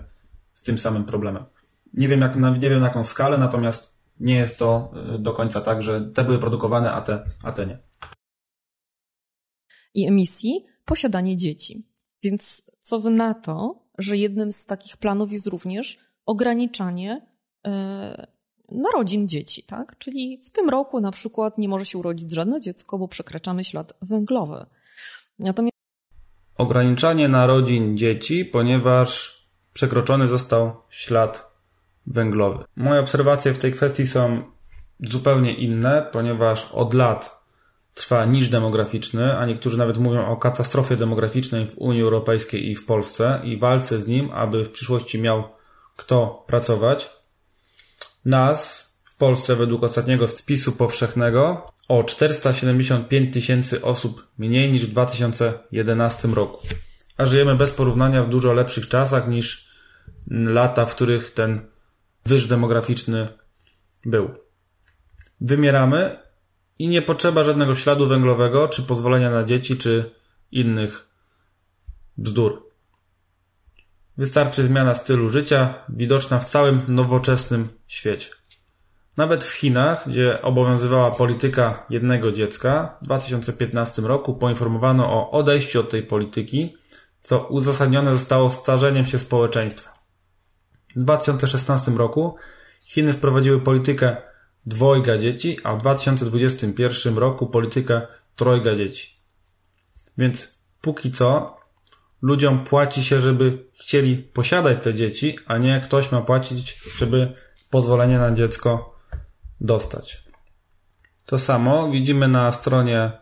z 0.54 0.62
tym 0.62 0.78
samym 0.78 1.04
problemem. 1.04 1.44
Nie 1.92 2.08
wiem, 2.08 2.20
jak, 2.20 2.36
nie 2.36 2.70
wiem 2.70 2.80
na 2.80 2.86
jaką 2.86 3.04
skalę, 3.04 3.38
natomiast 3.38 3.98
nie 4.20 4.36
jest 4.36 4.58
to 4.58 4.90
e, 5.14 5.18
do 5.18 5.32
końca 5.32 5.60
tak, 5.60 5.82
że 5.82 6.00
te 6.00 6.24
były 6.24 6.38
produkowane, 6.38 6.92
a 6.92 7.00
te, 7.00 7.24
a 7.42 7.52
te 7.52 7.66
nie. 7.66 7.78
I 9.94 10.06
emisji 10.06 10.66
posiadanie 10.84 11.36
dzieci. 11.36 11.86
Więc 12.22 12.70
co 12.80 13.00
wy 13.00 13.10
na 13.10 13.34
to, 13.34 13.84
że 13.98 14.16
jednym 14.16 14.52
z 14.52 14.66
takich 14.66 14.96
planów 14.96 15.32
jest 15.32 15.46
również 15.46 15.98
ograniczanie 16.26 17.33
narodzin 18.72 19.28
dzieci, 19.28 19.62
tak? 19.62 19.98
Czyli 19.98 20.40
w 20.44 20.50
tym 20.50 20.68
roku 20.68 21.00
na 21.00 21.10
przykład 21.10 21.58
nie 21.58 21.68
może 21.68 21.84
się 21.84 21.98
urodzić 21.98 22.34
żadne 22.34 22.60
dziecko, 22.60 22.98
bo 22.98 23.08
przekraczamy 23.08 23.64
ślad 23.64 23.92
węglowy. 24.02 24.66
Natomiast 25.38 25.74
ograniczanie 26.58 27.28
narodzin 27.28 27.96
dzieci, 27.96 28.44
ponieważ 28.44 29.40
przekroczony 29.72 30.28
został 30.28 30.72
ślad 30.88 31.50
węglowy. 32.06 32.64
Moje 32.76 33.00
obserwacje 33.00 33.54
w 33.54 33.58
tej 33.58 33.72
kwestii 33.72 34.06
są 34.06 34.42
zupełnie 35.00 35.54
inne, 35.54 36.08
ponieważ 36.12 36.72
od 36.72 36.94
lat 36.94 37.44
trwa 37.94 38.24
niż 38.24 38.48
demograficzny, 38.48 39.38
a 39.38 39.46
niektórzy 39.46 39.78
nawet 39.78 39.98
mówią 39.98 40.26
o 40.26 40.36
katastrofie 40.36 40.96
demograficznej 40.96 41.66
w 41.66 41.78
Unii 41.78 42.02
Europejskiej 42.02 42.70
i 42.70 42.74
w 42.74 42.86
Polsce 42.86 43.40
i 43.44 43.58
walce 43.58 44.00
z 44.00 44.06
nim, 44.06 44.30
aby 44.32 44.64
w 44.64 44.70
przyszłości 44.70 45.20
miał 45.20 45.44
kto 45.96 46.44
pracować. 46.46 47.23
Nas 48.24 48.94
w 49.04 49.16
Polsce 49.16 49.56
według 49.56 49.82
ostatniego 49.82 50.28
spisu 50.28 50.72
powszechnego 50.72 51.72
o 51.88 52.04
475 52.04 53.34
tysięcy 53.34 53.82
osób 53.82 54.26
mniej 54.38 54.72
niż 54.72 54.86
w 54.86 54.90
2011 54.90 56.28
roku. 56.28 56.66
a 57.16 57.26
żyjemy 57.26 57.56
bez 57.56 57.72
porównania 57.72 58.22
w 58.22 58.28
dużo 58.28 58.52
lepszych 58.52 58.88
czasach 58.88 59.28
niż 59.28 59.74
lata, 60.30 60.86
w 60.86 60.94
których 60.94 61.30
ten 61.30 61.66
wyż 62.26 62.46
demograficzny 62.46 63.28
był. 64.04 64.30
Wymieramy 65.40 66.18
i 66.78 66.88
nie 66.88 67.02
potrzeba 67.02 67.44
żadnego 67.44 67.76
śladu 67.76 68.08
węglowego, 68.08 68.68
czy 68.68 68.82
pozwolenia 68.82 69.30
na 69.30 69.44
dzieci, 69.44 69.76
czy 69.76 70.10
innych 70.52 71.08
bzdur. 72.16 72.70
Wystarczy 74.16 74.62
zmiana 74.62 74.94
stylu 74.94 75.28
życia, 75.28 75.74
widoczna 75.88 76.38
w 76.38 76.44
całym 76.44 76.82
nowoczesnym 76.88 77.68
świecie. 77.86 78.30
Nawet 79.16 79.44
w 79.44 79.52
Chinach, 79.52 80.08
gdzie 80.08 80.42
obowiązywała 80.42 81.10
polityka 81.10 81.86
jednego 81.90 82.32
dziecka, 82.32 82.96
w 83.02 83.04
2015 83.04 84.02
roku 84.02 84.34
poinformowano 84.34 85.12
o 85.12 85.30
odejściu 85.30 85.80
od 85.80 85.90
tej 85.90 86.02
polityki, 86.02 86.76
co 87.22 87.46
uzasadnione 87.46 88.12
zostało 88.12 88.52
starzeniem 88.52 89.06
się 89.06 89.18
społeczeństwa. 89.18 89.92
W 90.96 91.00
2016 91.00 91.90
roku 91.90 92.36
Chiny 92.84 93.12
wprowadziły 93.12 93.60
politykę 93.60 94.16
dwojga 94.66 95.18
dzieci, 95.18 95.58
a 95.64 95.76
w 95.76 95.80
2021 95.80 97.18
roku 97.18 97.46
politykę 97.46 98.06
trojga 98.36 98.76
dzieci. 98.76 99.16
Więc 100.18 100.58
póki 100.80 101.12
co 101.12 101.56
ludziom 102.24 102.64
płaci 102.64 103.04
się, 103.04 103.20
żeby 103.20 103.58
chcieli 103.80 104.16
posiadać 104.16 104.78
te 104.82 104.94
dzieci, 104.94 105.38
a 105.46 105.58
nie 105.58 105.80
ktoś 105.80 106.12
ma 106.12 106.20
płacić, 106.20 106.78
żeby 106.96 107.32
pozwolenie 107.70 108.18
na 108.18 108.32
dziecko 108.32 108.98
dostać. 109.60 110.24
To 111.26 111.38
samo 111.38 111.90
widzimy 111.90 112.28
na 112.28 112.52
stronie 112.52 113.12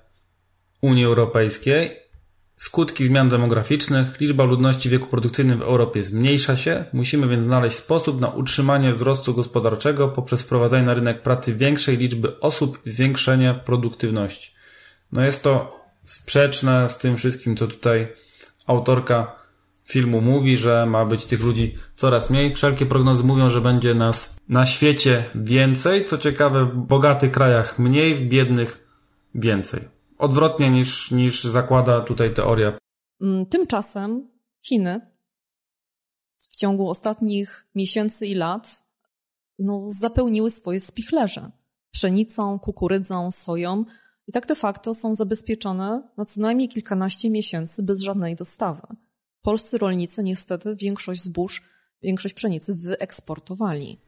Unii 0.80 1.04
Europejskiej. 1.04 1.96
Skutki 2.56 3.06
zmian 3.06 3.28
demograficznych, 3.28 4.20
liczba 4.20 4.44
ludności 4.44 4.88
w 4.88 4.92
wieku 4.92 5.06
produkcyjnym 5.06 5.58
w 5.58 5.62
Europie 5.62 6.04
zmniejsza 6.04 6.56
się, 6.56 6.84
musimy 6.92 7.28
więc 7.28 7.42
znaleźć 7.42 7.76
sposób 7.76 8.20
na 8.20 8.28
utrzymanie 8.28 8.92
wzrostu 8.92 9.34
gospodarczego 9.34 10.08
poprzez 10.08 10.42
wprowadzenie 10.42 10.86
na 10.86 10.94
rynek 10.94 11.22
pracy 11.22 11.54
większej 11.54 11.96
liczby 11.96 12.40
osób 12.40 12.86
i 12.86 12.90
zwiększenie 12.90 13.54
produktywności. 13.64 14.52
No 15.12 15.24
jest 15.24 15.42
to 15.42 15.80
sprzeczne 16.04 16.88
z 16.88 16.98
tym 16.98 17.16
wszystkim, 17.16 17.56
co 17.56 17.66
tutaj 17.66 18.21
autorka 18.66 19.36
filmu 19.84 20.20
mówi, 20.20 20.56
że 20.56 20.86
ma 20.86 21.04
być 21.04 21.26
tych 21.26 21.40
ludzi 21.40 21.74
coraz 21.96 22.30
mniej. 22.30 22.54
Wszelkie 22.54 22.86
prognozy 22.86 23.24
mówią, 23.24 23.48
że 23.48 23.60
będzie 23.60 23.94
nas 23.94 24.40
na 24.48 24.66
świecie 24.66 25.24
więcej. 25.34 26.04
Co 26.04 26.18
ciekawe, 26.18 26.64
w 26.64 26.76
bogatych 26.76 27.32
krajach 27.32 27.78
mniej, 27.78 28.14
w 28.14 28.28
biednych 28.28 28.88
więcej. 29.34 29.88
Odwrotnie 30.18 30.70
niż, 30.70 31.10
niż 31.10 31.44
zakłada 31.44 32.00
tutaj 32.00 32.34
teoria. 32.34 32.72
Mm, 33.20 33.46
tymczasem 33.46 34.28
Chiny 34.62 35.00
w 36.50 36.56
ciągu 36.56 36.90
ostatnich 36.90 37.66
miesięcy 37.74 38.26
i 38.26 38.34
lat 38.34 38.82
no, 39.58 39.82
zapełniły 39.86 40.50
swoje 40.50 40.80
spichlerze 40.80 41.50
pszenicą, 41.90 42.58
kukurydzą, 42.58 43.30
soją 43.30 43.84
i 44.26 44.32
tak 44.32 44.46
de 44.46 44.54
facto 44.54 44.94
są 44.94 45.14
zabezpieczone 45.14 46.02
na 46.16 46.24
co 46.24 46.40
najmniej 46.40 46.68
kilkanaście 46.68 47.30
miesięcy 47.30 47.82
bez 47.82 48.00
żadnej 48.00 48.36
dostawy. 48.36 48.82
Polscy 49.42 49.78
rolnicy 49.78 50.22
niestety 50.22 50.76
większość 50.76 51.22
zbóż, 51.22 51.62
większość 52.02 52.34
pszenicy 52.34 52.74
wyeksportowali. 52.74 53.98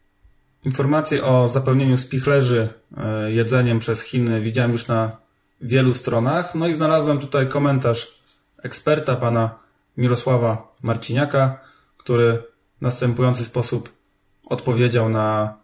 Informacje 0.64 1.24
o 1.24 1.48
zapełnieniu 1.48 1.96
spichlerzy 1.96 2.68
e, 2.96 3.32
jedzeniem 3.32 3.78
przez 3.78 4.02
Chiny 4.02 4.40
widziałem 4.40 4.72
już 4.72 4.88
na 4.88 5.16
wielu 5.60 5.94
stronach. 5.94 6.54
No 6.54 6.68
i 6.68 6.74
znalazłem 6.74 7.18
tutaj 7.18 7.48
komentarz 7.48 8.18
eksperta, 8.62 9.16
pana 9.16 9.58
Mirosława 9.96 10.72
Marciniaka, 10.82 11.60
który 11.96 12.42
w 12.78 12.82
następujący 12.82 13.44
sposób 13.44 13.92
odpowiedział 14.46 15.08
na 15.08 15.58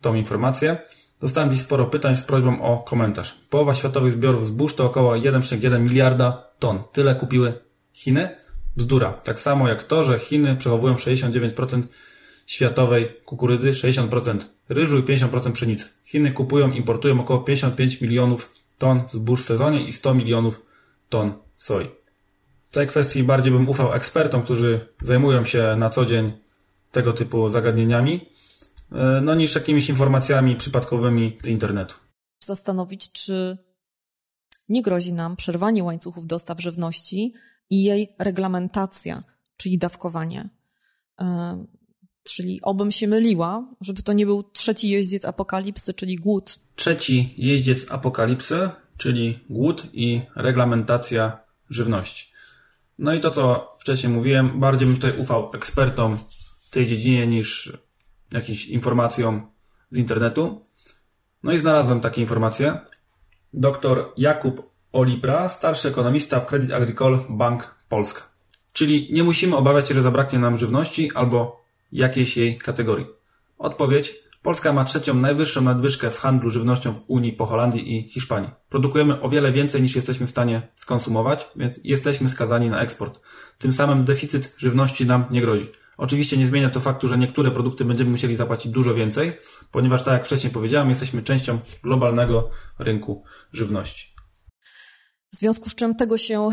tą 0.00 0.14
informację. 0.14 0.76
Dostałem 1.20 1.50
dziś 1.50 1.60
sporo 1.60 1.86
pytań 1.86 2.16
z 2.16 2.22
prośbą 2.22 2.62
o 2.62 2.78
komentarz. 2.78 3.34
Połowa 3.50 3.74
światowych 3.74 4.12
zbiorów 4.12 4.46
zbóż 4.46 4.74
to 4.74 4.84
około 4.84 5.12
1,1 5.12 5.80
miliarda 5.80 6.50
ton. 6.58 6.82
Tyle 6.92 7.14
kupiły 7.14 7.54
Chiny? 7.92 8.36
Bzdura. 8.76 9.12
Tak 9.12 9.40
samo 9.40 9.68
jak 9.68 9.82
to, 9.82 10.04
że 10.04 10.18
Chiny 10.18 10.56
przechowują 10.56 10.94
69% 10.94 11.82
światowej 12.46 13.16
kukurydzy, 13.24 13.70
60% 13.70 14.38
ryżu 14.68 14.98
i 14.98 15.02
50% 15.02 15.52
pszenicy. 15.52 15.88
Chiny 16.04 16.32
kupują, 16.32 16.72
importują 16.72 17.20
około 17.20 17.40
55 17.40 18.00
milionów 18.00 18.54
ton 18.78 19.02
zbóż 19.10 19.42
w 19.42 19.44
sezonie 19.44 19.88
i 19.88 19.92
100 19.92 20.14
milionów 20.14 20.62
ton 21.08 21.32
soi. 21.56 21.86
W 22.70 22.74
tej 22.74 22.86
kwestii 22.86 23.22
bardziej 23.22 23.52
bym 23.52 23.68
ufał 23.68 23.92
ekspertom, 23.92 24.42
którzy 24.42 24.80
zajmują 25.02 25.44
się 25.44 25.76
na 25.76 25.90
co 25.90 26.06
dzień 26.06 26.32
tego 26.92 27.12
typu 27.12 27.48
zagadnieniami, 27.48 28.28
no 29.22 29.34
niż 29.34 29.54
jakimiś 29.54 29.88
informacjami 29.88 30.56
przypadkowymi 30.56 31.38
z 31.42 31.48
internetu. 31.48 31.94
Zastanowić, 32.40 33.12
czy 33.12 33.58
nie 34.68 34.82
grozi 34.82 35.12
nam 35.12 35.36
przerwanie 35.36 35.84
łańcuchów 35.84 36.26
dostaw 36.26 36.60
żywności 36.60 37.32
i 37.70 37.84
jej 37.84 38.14
reglamentacja, 38.18 39.24
czyli 39.56 39.78
dawkowanie. 39.78 40.48
E, 41.20 41.64
czyli 42.22 42.60
obym 42.62 42.90
się 42.90 43.08
myliła, 43.08 43.74
żeby 43.80 44.02
to 44.02 44.12
nie 44.12 44.26
był 44.26 44.42
trzeci 44.42 44.88
jeździec 44.88 45.24
apokalipsy, 45.24 45.94
czyli 45.94 46.16
głód. 46.16 46.60
Trzeci 46.76 47.34
jeździec 47.36 47.90
apokalipsy, 47.90 48.70
czyli 48.96 49.38
głód 49.50 49.86
i 49.92 50.22
reglamentacja 50.36 51.38
żywności. 51.70 52.34
No 52.98 53.14
i 53.14 53.20
to, 53.20 53.30
co 53.30 53.76
wcześniej 53.80 54.12
mówiłem, 54.12 54.60
bardziej 54.60 54.88
bym 54.88 54.96
tutaj 54.96 55.18
ufał 55.18 55.50
ekspertom 55.54 56.18
w 56.58 56.70
tej 56.70 56.86
dziedzinie 56.86 57.26
niż 57.26 57.72
jakimś 58.34 58.66
informacjom 58.66 59.46
z 59.90 59.98
internetu. 59.98 60.62
No 61.42 61.52
i 61.52 61.58
znalazłem 61.58 62.00
takie 62.00 62.20
informacje. 62.20 62.78
Doktor 63.52 64.12
Jakub 64.16 64.70
Olipra, 64.92 65.48
starszy 65.48 65.88
ekonomista 65.88 66.40
w 66.40 66.46
Credit 66.46 66.72
Agricole 66.72 67.18
Bank 67.28 67.74
Polska. 67.88 68.22
Czyli 68.72 69.08
nie 69.12 69.24
musimy 69.24 69.56
obawiać 69.56 69.88
się, 69.88 69.94
że 69.94 70.02
zabraknie 70.02 70.38
nam 70.38 70.58
żywności 70.58 71.10
albo 71.14 71.64
jakiejś 71.92 72.36
jej 72.36 72.58
kategorii. 72.58 73.06
Odpowiedź. 73.58 74.24
Polska 74.42 74.72
ma 74.72 74.84
trzecią 74.84 75.14
najwyższą 75.14 75.60
nadwyżkę 75.60 76.10
w 76.10 76.18
handlu 76.18 76.50
żywnością 76.50 76.92
w 76.92 77.02
Unii 77.06 77.32
po 77.32 77.46
Holandii 77.46 77.96
i 77.96 78.08
Hiszpanii. 78.10 78.50
Produkujemy 78.68 79.20
o 79.20 79.28
wiele 79.28 79.52
więcej 79.52 79.82
niż 79.82 79.96
jesteśmy 79.96 80.26
w 80.26 80.30
stanie 80.30 80.68
skonsumować, 80.74 81.48
więc 81.56 81.80
jesteśmy 81.84 82.28
skazani 82.28 82.70
na 82.70 82.80
eksport. 82.80 83.20
Tym 83.58 83.72
samym 83.72 84.04
deficyt 84.04 84.54
żywności 84.58 85.06
nam 85.06 85.24
nie 85.30 85.40
grozi. 85.40 85.72
Oczywiście 85.98 86.36
nie 86.36 86.46
zmienia 86.46 86.70
to 86.70 86.80
faktu, 86.80 87.08
że 87.08 87.18
niektóre 87.18 87.50
produkty 87.50 87.84
będziemy 87.84 88.10
musieli 88.10 88.36
zapłacić 88.36 88.72
dużo 88.72 88.94
więcej, 88.94 89.32
ponieważ 89.70 90.04
tak 90.04 90.12
jak 90.12 90.24
wcześniej 90.24 90.52
powiedziałem, 90.52 90.88
jesteśmy 90.88 91.22
częścią 91.22 91.58
globalnego 91.82 92.50
rynku 92.78 93.24
żywności. 93.52 94.14
W 95.34 95.36
związku 95.36 95.70
z 95.70 95.74
czym 95.74 95.94
tego 95.94 96.18
się, 96.18 96.48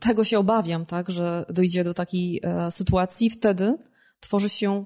tego 0.00 0.24
się 0.24 0.38
obawiam, 0.38 0.86
tak, 0.86 1.10
że 1.10 1.44
dojdzie 1.48 1.84
do 1.84 1.94
takiej 1.94 2.40
e, 2.42 2.70
sytuacji. 2.70 3.30
Wtedy 3.30 3.78
tworzy 4.20 4.48
się 4.48 4.84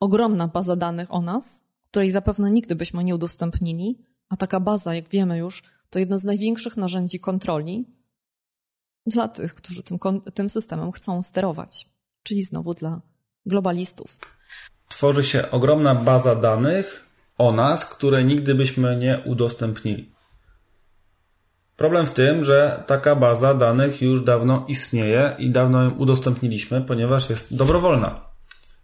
ogromna 0.00 0.48
baza 0.48 0.76
danych 0.76 1.14
o 1.14 1.20
nas, 1.20 1.62
której 1.90 2.10
zapewne 2.10 2.50
nigdy 2.50 2.74
byśmy 2.74 3.04
nie 3.04 3.14
udostępnili, 3.14 4.06
a 4.28 4.36
taka 4.36 4.60
baza, 4.60 4.94
jak 4.94 5.08
wiemy 5.08 5.38
już, 5.38 5.62
to 5.90 5.98
jedno 5.98 6.18
z 6.18 6.24
największych 6.24 6.76
narzędzi 6.76 7.20
kontroli 7.20 7.86
dla 9.06 9.28
tych, 9.28 9.54
którzy 9.54 9.82
tym, 9.82 9.98
tym 10.34 10.50
systemem 10.50 10.92
chcą 10.92 11.22
sterować, 11.22 11.88
czyli 12.22 12.42
znowu 12.42 12.74
dla 12.74 13.00
globalistów. 13.46 14.18
Tworzy 14.88 15.24
się 15.24 15.50
ogromna 15.50 15.94
baza 15.94 16.36
danych 16.36 17.06
o 17.38 17.52
nas, 17.52 17.86
które 17.86 18.24
nigdy 18.24 18.54
byśmy 18.54 18.96
nie 18.96 19.22
udostępnili. 19.24 20.12
Problem 21.76 22.06
w 22.06 22.10
tym, 22.10 22.44
że 22.44 22.84
taka 22.86 23.16
baza 23.16 23.54
danych 23.54 24.02
już 24.02 24.24
dawno 24.24 24.64
istnieje 24.68 25.36
i 25.38 25.50
dawno 25.50 25.82
ją 25.82 25.90
udostępniliśmy, 25.90 26.80
ponieważ 26.80 27.30
jest 27.30 27.56
dobrowolna. 27.56 28.20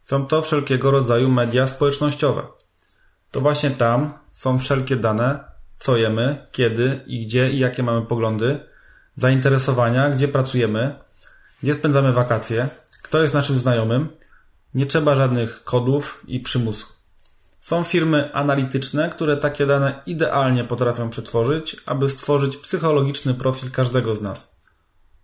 Są 0.02 0.26
to 0.26 0.42
wszelkiego 0.42 0.90
rodzaju 0.90 1.30
media 1.30 1.66
społecznościowe. 1.66 2.42
To 3.30 3.40
właśnie 3.40 3.70
tam 3.70 4.18
są 4.30 4.58
wszelkie 4.58 4.96
dane, 4.96 5.44
co 5.78 5.96
jemy, 5.96 6.46
kiedy 6.52 7.00
i 7.06 7.26
gdzie 7.26 7.50
i 7.50 7.58
jakie 7.58 7.82
mamy 7.82 8.06
poglądy, 8.06 8.60
zainteresowania, 9.14 10.10
gdzie 10.10 10.28
pracujemy, 10.28 10.94
gdzie 11.62 11.74
spędzamy 11.74 12.12
wakacje, 12.12 12.68
kto 13.08 13.22
jest 13.22 13.34
naszym 13.34 13.58
znajomym. 13.58 14.08
Nie 14.74 14.86
trzeba 14.86 15.14
żadnych 15.14 15.64
kodów 15.64 16.24
i 16.26 16.40
przymusu. 16.40 16.86
Są 17.60 17.84
firmy 17.84 18.34
analityczne, 18.34 19.10
które 19.10 19.36
takie 19.36 19.66
dane 19.66 20.02
idealnie 20.06 20.64
potrafią 20.64 21.10
przetworzyć, 21.10 21.76
aby 21.86 22.08
stworzyć 22.08 22.56
psychologiczny 22.56 23.34
profil 23.34 23.70
każdego 23.70 24.14
z 24.14 24.22
nas. 24.22 24.56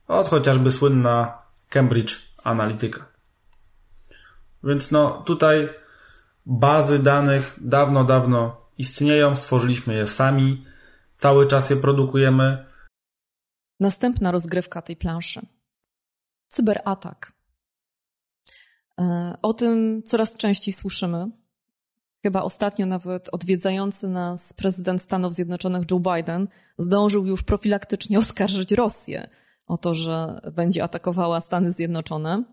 Od 0.08 0.28
chociażby 0.28 0.72
słynna 0.72 1.38
Cambridge 1.68 2.16
Analytica. 2.44 3.06
Więc 4.64 4.90
no 4.90 5.22
tutaj 5.26 5.68
bazy 6.46 6.98
danych 6.98 7.56
dawno, 7.60 8.04
dawno 8.04 8.66
istnieją, 8.78 9.36
stworzyliśmy 9.36 9.94
je 9.94 10.06
sami, 10.06 10.64
cały 11.18 11.46
czas 11.46 11.70
je 11.70 11.76
produkujemy. 11.76 12.66
Następna 13.80 14.30
rozgrywka 14.30 14.82
tej 14.82 14.96
planszy. 14.96 15.40
cyberatak. 16.48 17.33
E, 19.00 19.34
o 19.42 19.54
tym 19.54 20.02
coraz 20.02 20.36
częściej 20.36 20.74
słyszymy. 20.74 21.30
Chyba 22.22 22.42
ostatnio 22.42 22.86
nawet 22.86 23.28
odwiedzający 23.32 24.08
nas 24.08 24.52
prezydent 24.52 25.02
Stanów 25.02 25.34
Zjednoczonych 25.34 25.90
Joe 25.90 26.00
Biden 26.00 26.48
zdążył 26.78 27.26
już 27.26 27.42
profilaktycznie 27.42 28.18
oskarżyć 28.18 28.72
Rosję 28.72 29.28
o 29.66 29.78
to, 29.78 29.94
że 29.94 30.40
będzie 30.52 30.84
atakowała 30.84 31.40
Stany 31.40 31.72
Zjednoczone, 31.72 32.44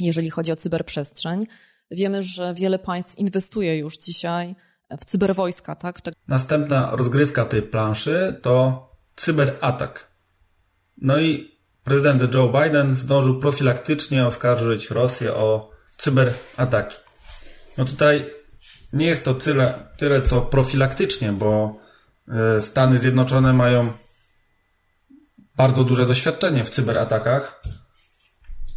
jeżeli 0.00 0.30
chodzi 0.30 0.52
o 0.52 0.56
cyberprzestrzeń. 0.56 1.46
Wiemy, 1.90 2.22
że 2.22 2.54
wiele 2.54 2.78
państw 2.78 3.18
inwestuje 3.18 3.78
już 3.78 3.98
dzisiaj 3.98 4.56
w 5.00 5.04
cyberwojska, 5.04 5.74
tak? 5.74 6.00
Następna 6.28 6.90
rozgrywka 6.92 7.44
tej 7.44 7.62
planszy 7.62 8.40
to 8.42 8.86
cyberatak. 9.16 10.16
No 10.96 11.20
i 11.20 11.55
prezydent 11.86 12.34
Joe 12.34 12.48
Biden 12.48 12.94
zdążył 12.94 13.40
profilaktycznie 13.40 14.26
oskarżyć 14.26 14.90
Rosję 14.90 15.34
o 15.34 15.70
cyberataki. 15.96 16.96
No 17.78 17.84
tutaj 17.84 18.24
nie 18.92 19.06
jest 19.06 19.24
to 19.24 19.34
tyle, 19.34 19.74
tyle 19.96 20.22
co 20.22 20.40
profilaktycznie, 20.40 21.32
bo 21.32 21.76
e, 22.28 22.62
Stany 22.62 22.98
Zjednoczone 22.98 23.52
mają 23.52 23.92
bardzo 25.56 25.84
duże 25.84 26.06
doświadczenie 26.06 26.64
w 26.64 26.70
cyberatakach. 26.70 27.62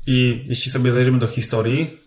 I 0.07 0.45
jeśli 0.47 0.71
sobie 0.71 0.91
zajrzymy 0.91 1.19
do 1.19 1.27
historii, 1.27 1.99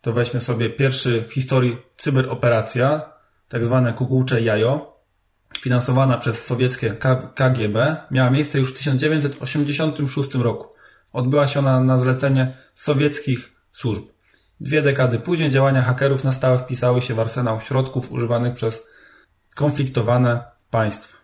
to 0.00 0.12
weźmy 0.12 0.40
sobie 0.40 0.70
pierwszy 0.70 1.22
w 1.22 1.32
historii 1.32 1.76
cyberoperacja, 1.96 3.12
tak 3.48 3.64
zwane 3.64 3.92
kukułcze 3.92 4.42
jajo, 4.42 4.89
finansowana 5.58 6.18
przez 6.18 6.46
sowieckie 6.46 6.96
KGB, 7.34 7.96
miała 8.10 8.30
miejsce 8.30 8.58
już 8.58 8.70
w 8.70 8.78
1986 8.78 10.34
roku. 10.34 10.76
Odbyła 11.12 11.48
się 11.48 11.58
ona 11.58 11.80
na 11.80 11.98
zlecenie 11.98 12.52
sowieckich 12.74 13.52
służb. 13.72 14.02
Dwie 14.60 14.82
dekady 14.82 15.18
później 15.18 15.50
działania 15.50 15.82
hakerów 15.82 16.24
na 16.24 16.32
stałe 16.32 16.58
wpisały 16.58 17.02
się 17.02 17.14
w 17.14 17.20
arsenał 17.20 17.60
środków 17.60 18.12
używanych 18.12 18.54
przez 18.54 18.86
skonfliktowane 19.48 20.42
państwa. 20.70 21.18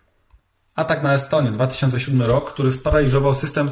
Atak 0.75 1.03
na 1.03 1.15
Estonię 1.15 1.51
2007 1.51 2.23
rok, 2.23 2.53
który 2.53 2.73
sparaliżował 2.73 3.35
system 3.35 3.71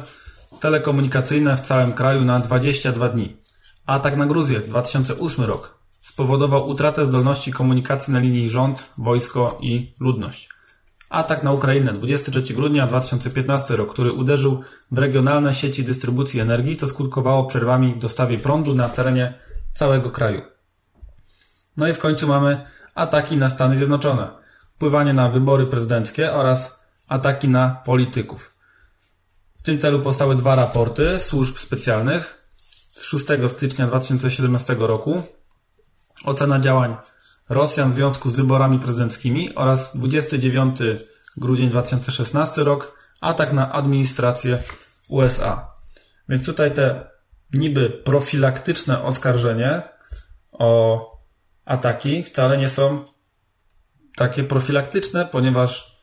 telekomunikacyjny 0.59 1.57
w 1.57 1.59
całym 1.59 1.93
kraju 1.93 2.25
na 2.25 2.39
22 2.39 3.09
dni. 3.09 3.37
Atak 3.85 4.17
na 4.17 4.25
Gruzję 4.25 4.59
2008 4.59 5.45
rok 5.45 5.74
spowodował 6.15 6.69
utratę 6.69 7.05
zdolności 7.05 7.53
komunikacji 7.53 8.13
na 8.13 8.19
linii 8.19 8.49
rząd, 8.49 8.83
wojsko 8.97 9.57
i 9.61 9.93
ludność. 9.99 10.49
Atak 11.09 11.43
na 11.43 11.51
Ukrainę 11.51 11.93
23 11.93 12.53
grudnia 12.53 12.87
2015 12.87 13.75
rok, 13.75 13.93
który 13.93 14.11
uderzył 14.11 14.63
w 14.91 14.97
regionalne 14.97 15.53
sieci 15.53 15.83
dystrybucji 15.83 16.39
energii, 16.39 16.77
to 16.77 16.87
skutkowało 16.87 17.45
przerwami 17.45 17.93
w 17.93 17.97
dostawie 17.97 18.39
prądu 18.39 18.75
na 18.75 18.89
terenie 18.89 19.33
całego 19.73 20.11
kraju. 20.11 20.41
No 21.77 21.87
i 21.87 21.93
w 21.93 21.99
końcu 21.99 22.27
mamy 22.27 22.65
ataki 22.95 23.37
na 23.37 23.49
Stany 23.49 23.77
Zjednoczone, 23.77 24.27
wpływanie 24.75 25.13
na 25.13 25.29
wybory 25.29 25.65
prezydenckie 25.65 26.33
oraz 26.33 26.87
ataki 27.07 27.47
na 27.47 27.81
polityków. 27.85 28.53
W 29.57 29.61
tym 29.61 29.79
celu 29.79 29.99
powstały 29.99 30.35
dwa 30.35 30.55
raporty 30.55 31.19
służb 31.19 31.57
specjalnych 31.57 32.47
6 33.01 33.25
stycznia 33.47 33.87
2017 33.87 34.75
roku 34.79 35.23
ocena 36.25 36.59
działań 36.59 36.95
Rosjan 37.49 37.91
w 37.91 37.93
związku 37.93 38.29
z 38.29 38.35
wyborami 38.35 38.79
prezydenckimi 38.79 39.55
oraz 39.55 39.97
29 39.97 40.79
grudzień 41.37 41.69
2016 41.69 42.63
rok 42.63 42.97
atak 43.21 43.53
na 43.53 43.71
administrację 43.71 44.57
USA. 45.09 45.71
Więc 46.29 46.45
tutaj 46.45 46.73
te 46.73 47.07
niby 47.53 47.89
profilaktyczne 47.89 49.03
oskarżenie 49.03 49.81
o 50.51 51.01
ataki 51.65 52.23
wcale 52.23 52.57
nie 52.57 52.69
są 52.69 53.03
takie 54.15 54.43
profilaktyczne, 54.43 55.25
ponieważ 55.25 55.95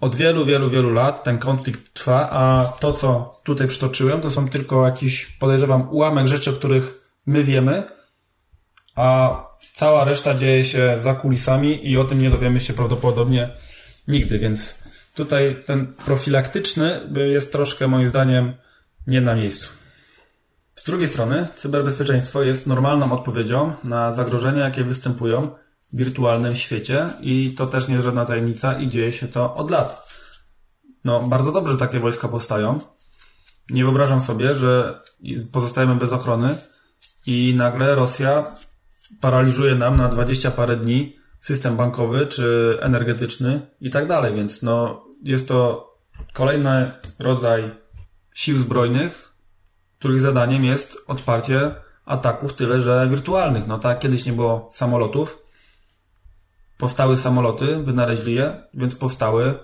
od 0.00 0.16
wielu, 0.16 0.44
wielu, 0.44 0.70
wielu 0.70 0.92
lat 0.92 1.24
ten 1.24 1.38
konflikt 1.38 1.92
trwa, 1.94 2.30
a 2.30 2.72
to, 2.80 2.92
co 2.92 3.40
tutaj 3.44 3.68
przytoczyłem, 3.68 4.20
to 4.20 4.30
są 4.30 4.48
tylko 4.48 4.86
jakiś, 4.86 5.26
podejrzewam, 5.26 5.88
ułamek 5.90 6.26
rzeczy, 6.26 6.50
o 6.50 6.52
których 6.52 7.10
my 7.26 7.44
wiemy, 7.44 7.82
a 8.96 9.47
cała 9.78 10.04
reszta 10.04 10.34
dzieje 10.34 10.64
się 10.64 10.98
za 11.00 11.14
kulisami 11.14 11.90
i 11.90 11.98
o 11.98 12.04
tym 12.04 12.20
nie 12.22 12.30
dowiemy 12.30 12.60
się 12.60 12.74
prawdopodobnie 12.74 13.48
nigdy, 14.08 14.38
więc 14.38 14.82
tutaj 15.14 15.62
ten 15.66 15.86
profilaktyczny 15.86 17.00
jest 17.14 17.52
troszkę 17.52 17.88
moim 17.88 18.08
zdaniem 18.08 18.54
nie 19.06 19.20
na 19.20 19.34
miejscu. 19.34 19.68
Z 20.74 20.84
drugiej 20.84 21.08
strony, 21.08 21.46
cyberbezpieczeństwo 21.54 22.42
jest 22.42 22.66
normalną 22.66 23.12
odpowiedzią 23.12 23.74
na 23.84 24.12
zagrożenia, 24.12 24.64
jakie 24.64 24.84
występują 24.84 25.50
w 25.92 25.96
wirtualnym 25.96 26.56
świecie 26.56 27.06
i 27.20 27.54
to 27.54 27.66
też 27.66 27.88
nie 27.88 27.94
jest 27.94 28.04
żadna 28.04 28.24
tajemnica 28.24 28.80
i 28.80 28.88
dzieje 28.88 29.12
się 29.12 29.28
to 29.28 29.54
od 29.54 29.70
lat. 29.70 30.08
No, 31.04 31.20
bardzo 31.20 31.52
dobrze 31.52 31.76
takie 31.76 32.00
wojska 32.00 32.28
powstają. 32.28 32.80
Nie 33.70 33.84
wyobrażam 33.84 34.20
sobie, 34.20 34.54
że 34.54 35.00
pozostajemy 35.52 35.94
bez 35.94 36.12
ochrony 36.12 36.56
i 37.26 37.54
nagle 37.54 37.94
Rosja 37.94 38.44
paraliżuje 39.20 39.74
nam 39.74 39.96
na 39.96 40.08
20 40.08 40.50
parę 40.50 40.76
dni 40.76 41.12
system 41.40 41.76
bankowy 41.76 42.26
czy 42.26 42.78
energetyczny 42.80 43.60
i 43.80 43.90
tak 43.90 44.06
dalej, 44.06 44.34
więc 44.34 44.62
no, 44.62 45.04
jest 45.22 45.48
to 45.48 45.88
kolejny 46.32 46.92
rodzaj 47.18 47.70
sił 48.34 48.58
zbrojnych, 48.58 49.32
których 49.98 50.20
zadaniem 50.20 50.64
jest 50.64 50.96
odparcie 51.06 51.74
ataków, 52.04 52.54
tyle 52.54 52.80
że 52.80 53.08
wirtualnych. 53.10 53.66
No 53.66 53.78
tak, 53.78 53.98
kiedyś 53.98 54.26
nie 54.26 54.32
było 54.32 54.68
samolotów, 54.70 55.42
powstały 56.78 57.16
samoloty, 57.16 57.82
wynaleźli 57.82 58.34
je, 58.34 58.62
więc 58.74 58.96
powstały 58.96 59.58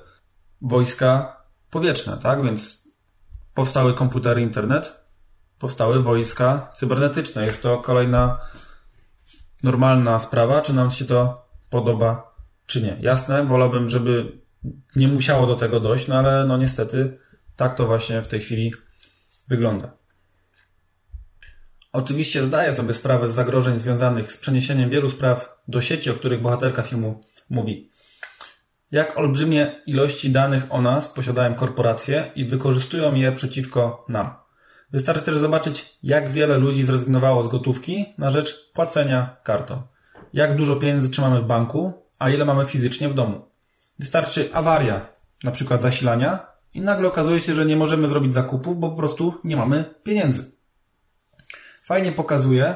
wojska 0.63 1.37
powietrzne, 1.71 2.19
tak? 2.23 2.43
Więc 2.43 2.89
powstały 3.55 3.95
komputery, 3.95 4.41
internet, 4.41 5.05
powstały 5.59 6.03
wojska 6.03 6.71
cybernetyczne. 6.75 7.47
Jest 7.47 7.63
to 7.63 7.79
kolejna 7.79 8.39
normalna 9.64 10.18
sprawa, 10.18 10.62
czy 10.62 10.74
nam 10.74 10.90
się 10.90 11.05
to 11.05 11.46
podoba, 11.70 12.35
czy 12.66 12.83
nie. 12.83 12.96
Jasne, 13.00 13.44
wolałbym, 13.44 13.88
żeby 13.88 14.38
nie 14.96 15.09
musiało 15.09 15.46
do 15.46 15.57
tego 15.57 15.81
dojść, 15.81 16.09
no 16.09 16.18
ale 16.18 16.44
no 16.46 16.57
niestety 16.57 17.18
tak 17.57 17.74
to 17.74 17.87
właśnie 17.87 18.22
w 18.22 18.29
tej 18.29 18.40
chwili 18.40 18.72
wygląda. 19.48 19.96
Oczywiście 21.92 22.42
zdaję 22.42 22.74
sobie 22.74 22.94
sprawę 22.94 23.29
z 23.29 23.35
zagrożeń 23.35 23.81
związanych 23.81 24.33
z 24.33 24.38
przeniesieniem 24.38 24.90
wielu 24.90 25.11
spraw 25.11 25.62
do 25.68 25.81
sieci, 25.81 26.11
o 26.11 26.14
których 26.14 26.42
bohaterka 26.42 26.83
filmu 26.83 27.24
mówi. 27.50 27.90
Jak 28.92 29.18
olbrzymie 29.18 29.83
ilości 29.87 30.31
danych 30.31 30.64
o 30.70 30.83
nas 30.83 31.09
posiadają 31.09 31.55
korporacje 31.55 32.31
i 32.35 32.44
wykorzystują 32.44 33.14
je 33.14 33.33
przeciwko 33.33 34.05
nam. 34.09 34.44
Wystarczy 34.95 35.23
też 35.23 35.35
zobaczyć, 35.35 35.99
jak 36.03 36.31
wiele 36.31 36.59
ludzi 36.59 36.85
zrezygnowało 36.85 37.43
z 37.43 37.49
gotówki 37.49 38.07
na 38.19 38.31
rzecz 38.31 38.73
płacenia 38.73 39.37
kartą. 39.45 39.83
Jak 40.33 40.57
dużo 40.57 40.77
pieniędzy 40.77 41.11
trzymamy 41.11 41.41
w 41.41 41.47
banku, 41.47 41.93
a 42.19 42.31
ile 42.31 42.45
mamy 42.45 42.65
fizycznie 42.65 43.09
w 43.09 43.15
domu. 43.15 43.41
Wystarczy 43.99 44.49
awaria, 44.53 45.07
na 45.45 45.51
przykład 45.51 45.83
zasilania, 45.83 46.47
i 46.75 46.81
nagle 46.81 47.09
okazuje 47.09 47.41
się, 47.41 47.55
że 47.55 47.65
nie 47.65 47.77
możemy 47.77 48.09
zrobić 48.09 48.35
zakupów, 48.35 48.79
bo 48.79 48.91
po 48.91 48.97
prostu 48.97 49.35
nie 49.45 49.57
mamy 49.57 49.85
pieniędzy. 50.03 50.45
Fajnie 51.85 52.13
pokazuje, 52.13 52.75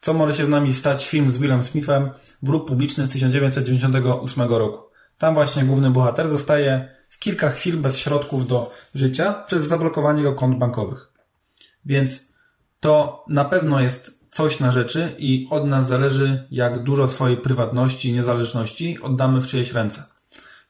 co 0.00 0.14
może 0.14 0.34
się 0.34 0.44
z 0.44 0.48
nami 0.48 0.72
stać 0.72 1.08
film 1.08 1.32
z 1.32 1.38
Willem 1.38 1.64
Smithem, 1.64 2.10
Wróg 2.42 2.68
publiczny 2.68 3.06
z 3.06 3.12
1998 3.12 4.48
roku. 4.48 4.90
Tam 5.18 5.34
właśnie 5.34 5.64
główny 5.64 5.90
bohater 5.90 6.30
zostaje 6.30 6.88
w 7.08 7.18
kilka 7.18 7.50
chwil 7.50 7.76
bez 7.76 7.98
środków 7.98 8.46
do 8.46 8.72
życia 8.94 9.32
przez 9.46 9.64
zablokowanie 9.64 10.18
jego 10.18 10.34
kont 10.34 10.58
bankowych. 10.58 11.09
Więc 11.84 12.32
to 12.80 13.24
na 13.28 13.44
pewno 13.44 13.80
jest 13.80 14.20
coś 14.30 14.60
na 14.60 14.70
rzeczy 14.70 15.14
i 15.18 15.48
od 15.50 15.66
nas 15.66 15.86
zależy, 15.86 16.46
jak 16.50 16.84
dużo 16.84 17.08
swojej 17.08 17.36
prywatności 17.36 18.08
i 18.08 18.12
niezależności 18.12 19.02
oddamy 19.02 19.40
w 19.40 19.46
czyjeś 19.46 19.72
ręce. 19.72 20.04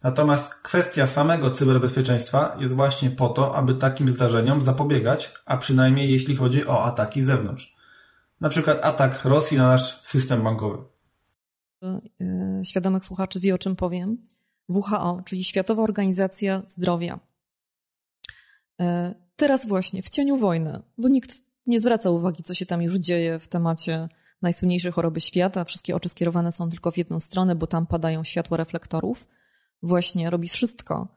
Natomiast 0.03 0.55
kwestia 0.55 1.07
samego 1.07 1.51
cyberbezpieczeństwa 1.51 2.57
jest 2.61 2.75
właśnie 2.75 3.11
po 3.11 3.29
to, 3.29 3.57
aby 3.57 3.75
takim 3.75 4.09
zdarzeniom 4.09 4.63
zapobiegać, 4.63 5.35
a 5.47 5.57
przynajmniej 5.57 6.13
jeśli 6.13 6.37
chodzi 6.37 6.67
o 6.67 6.85
ataki 6.85 7.23
z 7.23 7.27
zewnątrz. 7.27 7.77
Na 8.41 8.49
przykład 8.49 8.79
atak 8.85 9.25
Rosji 9.25 9.59
na 9.59 9.69
nasz 9.69 10.01
system 10.01 10.43
bankowy. 10.43 10.79
E, 11.83 12.65
świadomych 12.65 13.05
słuchaczy 13.05 13.41
wie 13.41 13.55
o 13.55 13.59
czym 13.59 13.77
powiem. 13.77 14.19
WHO, 14.69 15.23
czyli 15.25 15.45
Światowa 15.45 15.83
Organizacja 15.83 16.63
Zdrowia. 16.67 17.30
E, 18.81 19.15
teraz 19.37 19.69
właśnie, 19.69 20.03
w 20.03 20.11
cieniu 20.11 20.37
wojny, 20.37 20.83
bo 20.99 21.09
nikt 21.09 21.31
nie 21.67 21.81
zwraca 21.81 22.11
uwagi, 22.11 22.43
co 22.43 22.55
się 22.55 22.67
tam 22.67 22.83
już 22.83 22.95
dzieje 22.95 23.39
w 23.39 23.49
temacie 23.49 24.09
najsłynniejszej 24.43 24.93
choroby 24.93 25.21
świata. 25.21 25.65
Wszystkie 25.65 25.97
oczy 25.97 26.09
skierowane 26.09 26.53
są 26.53 26.71
tylko 26.71 26.91
w 26.91 26.97
jedną 26.97 27.21
stronę, 27.21 27.55
bo 27.55 27.67
tam 27.67 27.87
padają 27.87 28.25
światła 28.25 28.57
reflektorów. 28.57 29.29
Właśnie 29.83 30.31
robi 30.31 30.49
wszystko, 30.49 31.09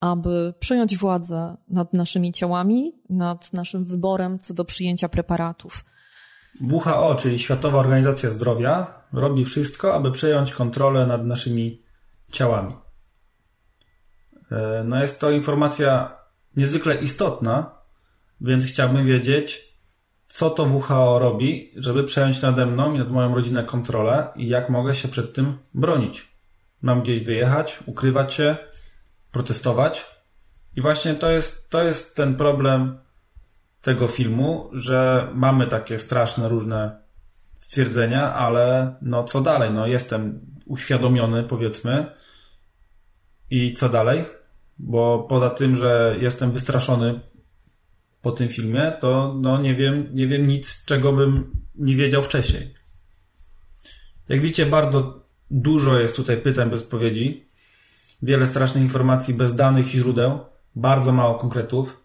aby 0.00 0.54
przejąć 0.58 0.96
władzę 0.96 1.56
nad 1.68 1.92
naszymi 1.94 2.32
ciałami, 2.32 2.92
nad 3.10 3.52
naszym 3.52 3.84
wyborem 3.84 4.38
co 4.38 4.54
do 4.54 4.64
przyjęcia 4.64 5.08
preparatów. 5.08 5.84
WHO, 6.60 7.14
czyli 7.14 7.38
Światowa 7.38 7.78
Organizacja 7.78 8.30
Zdrowia, 8.30 9.04
robi 9.12 9.44
wszystko, 9.44 9.94
aby 9.94 10.12
przejąć 10.12 10.52
kontrolę 10.52 11.06
nad 11.06 11.26
naszymi 11.26 11.82
ciałami. 12.32 12.74
E, 14.50 14.84
no 14.84 15.02
jest 15.02 15.20
to 15.20 15.30
informacja 15.30 16.17
niezwykle 16.58 16.94
istotna, 16.94 17.70
więc 18.40 18.64
chciałbym 18.64 19.06
wiedzieć, 19.06 19.74
co 20.26 20.50
to 20.50 20.64
WHO 20.64 21.18
robi, 21.18 21.72
żeby 21.76 22.04
przejąć 22.04 22.42
nade 22.42 22.66
mną 22.66 22.94
i 22.94 22.98
nad 22.98 23.10
moją 23.10 23.34
rodzinę 23.34 23.64
kontrolę 23.64 24.28
i 24.36 24.48
jak 24.48 24.70
mogę 24.70 24.94
się 24.94 25.08
przed 25.08 25.34
tym 25.34 25.58
bronić. 25.74 26.28
Mam 26.82 27.02
gdzieś 27.02 27.24
wyjechać, 27.24 27.78
ukrywać 27.86 28.34
się, 28.34 28.56
protestować. 29.32 30.06
I 30.76 30.80
właśnie 30.80 31.14
to 31.14 31.30
jest, 31.30 31.70
to 31.70 31.82
jest 31.82 32.16
ten 32.16 32.36
problem 32.36 32.98
tego 33.82 34.08
filmu, 34.08 34.70
że 34.72 35.28
mamy 35.34 35.66
takie 35.66 35.98
straszne 35.98 36.48
różne 36.48 37.02
stwierdzenia, 37.54 38.34
ale 38.34 38.94
no 39.02 39.24
co 39.24 39.40
dalej? 39.40 39.70
No 39.70 39.86
jestem 39.86 40.40
uświadomiony, 40.66 41.42
powiedzmy. 41.42 42.06
I 43.50 43.74
co 43.74 43.88
dalej? 43.88 44.37
Bo 44.78 45.26
poza 45.28 45.50
tym, 45.50 45.76
że 45.76 46.16
jestem 46.20 46.50
wystraszony 46.50 47.20
po 48.22 48.32
tym 48.32 48.48
filmie, 48.48 48.92
to 49.00 49.34
no 49.40 49.60
nie 49.60 49.74
wiem, 49.74 50.08
nie 50.14 50.26
wiem 50.26 50.46
nic, 50.46 50.84
czego 50.84 51.12
bym 51.12 51.50
nie 51.74 51.96
wiedział 51.96 52.22
wcześniej. 52.22 52.74
Jak 54.28 54.40
widzicie, 54.40 54.66
bardzo 54.66 55.24
dużo 55.50 56.00
jest 56.00 56.16
tutaj 56.16 56.36
pytań 56.36 56.70
bez 56.70 56.82
odpowiedzi. 56.82 57.48
Wiele 58.22 58.46
strasznych 58.46 58.84
informacji 58.84 59.34
bez 59.34 59.54
danych 59.54 59.94
i 59.94 59.98
źródeł. 59.98 60.38
Bardzo 60.76 61.12
mało 61.12 61.34
konkretów. 61.34 62.04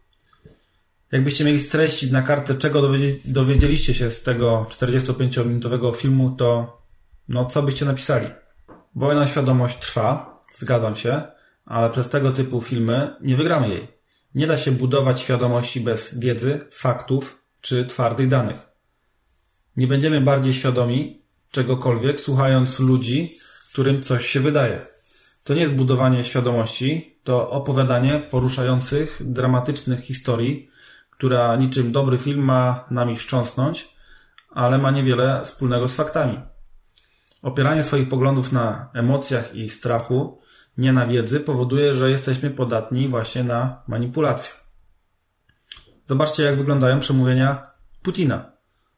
Jakbyście 1.11 1.43
mieli 1.43 1.59
streścić 1.59 2.11
na 2.11 2.21
kartę, 2.21 2.55
czego 2.55 2.81
dowiedzieliście 3.25 3.93
się 3.93 4.11
z 4.11 4.23
tego 4.23 4.65
45-minutowego 4.69 5.95
filmu, 5.95 6.35
to 6.35 6.77
no 7.27 7.45
co 7.45 7.63
byście 7.63 7.85
napisali? 7.85 8.27
Wojna 8.95 9.27
świadomość 9.27 9.79
trwa, 9.79 10.41
zgadzam 10.55 10.95
się, 10.95 11.21
ale 11.65 11.89
przez 11.89 12.09
tego 12.09 12.31
typu 12.31 12.61
filmy 12.61 13.15
nie 13.21 13.35
wygramy 13.35 13.69
jej. 13.69 13.87
Nie 14.35 14.47
da 14.47 14.57
się 14.57 14.71
budować 14.71 15.21
świadomości 15.21 15.81
bez 15.81 16.19
wiedzy, 16.19 16.59
faktów 16.71 17.43
czy 17.61 17.85
twardych 17.85 18.27
danych. 18.27 18.69
Nie 19.77 19.87
będziemy 19.87 20.21
bardziej 20.21 20.53
świadomi 20.53 21.23
czegokolwiek, 21.51 22.19
słuchając 22.19 22.79
ludzi, 22.79 23.37
którym 23.71 24.01
coś 24.01 24.27
się 24.27 24.39
wydaje. 24.39 24.85
To 25.43 25.53
nie 25.53 25.61
jest 25.61 25.73
budowanie 25.73 26.23
świadomości, 26.23 27.19
to 27.23 27.49
opowiadanie 27.49 28.19
poruszających, 28.31 29.21
dramatycznych 29.25 29.99
historii, 29.99 30.69
która 31.09 31.55
niczym 31.55 31.91
dobry 31.91 32.17
film 32.17 32.43
ma 32.43 32.85
nami 32.91 33.15
wstrząsnąć, 33.15 33.89
ale 34.49 34.77
ma 34.77 34.91
niewiele 34.91 35.41
wspólnego 35.43 35.87
z 35.87 35.95
faktami. 35.95 36.39
Opieranie 37.41 37.83
swoich 37.83 38.09
poglądów 38.09 38.51
na 38.51 38.89
emocjach 38.93 39.55
i 39.55 39.69
strachu 39.69 40.41
nie 40.77 40.93
na 40.93 41.05
wiedzy, 41.05 41.39
powoduje, 41.39 41.93
że 41.93 42.11
jesteśmy 42.11 42.49
podatni 42.49 43.09
właśnie 43.09 43.43
na 43.43 43.83
manipulację. 43.87 44.53
Zobaczcie, 46.05 46.43
jak 46.43 46.57
wyglądają 46.57 46.99
przemówienia 46.99 47.63
Putina. 48.01 48.51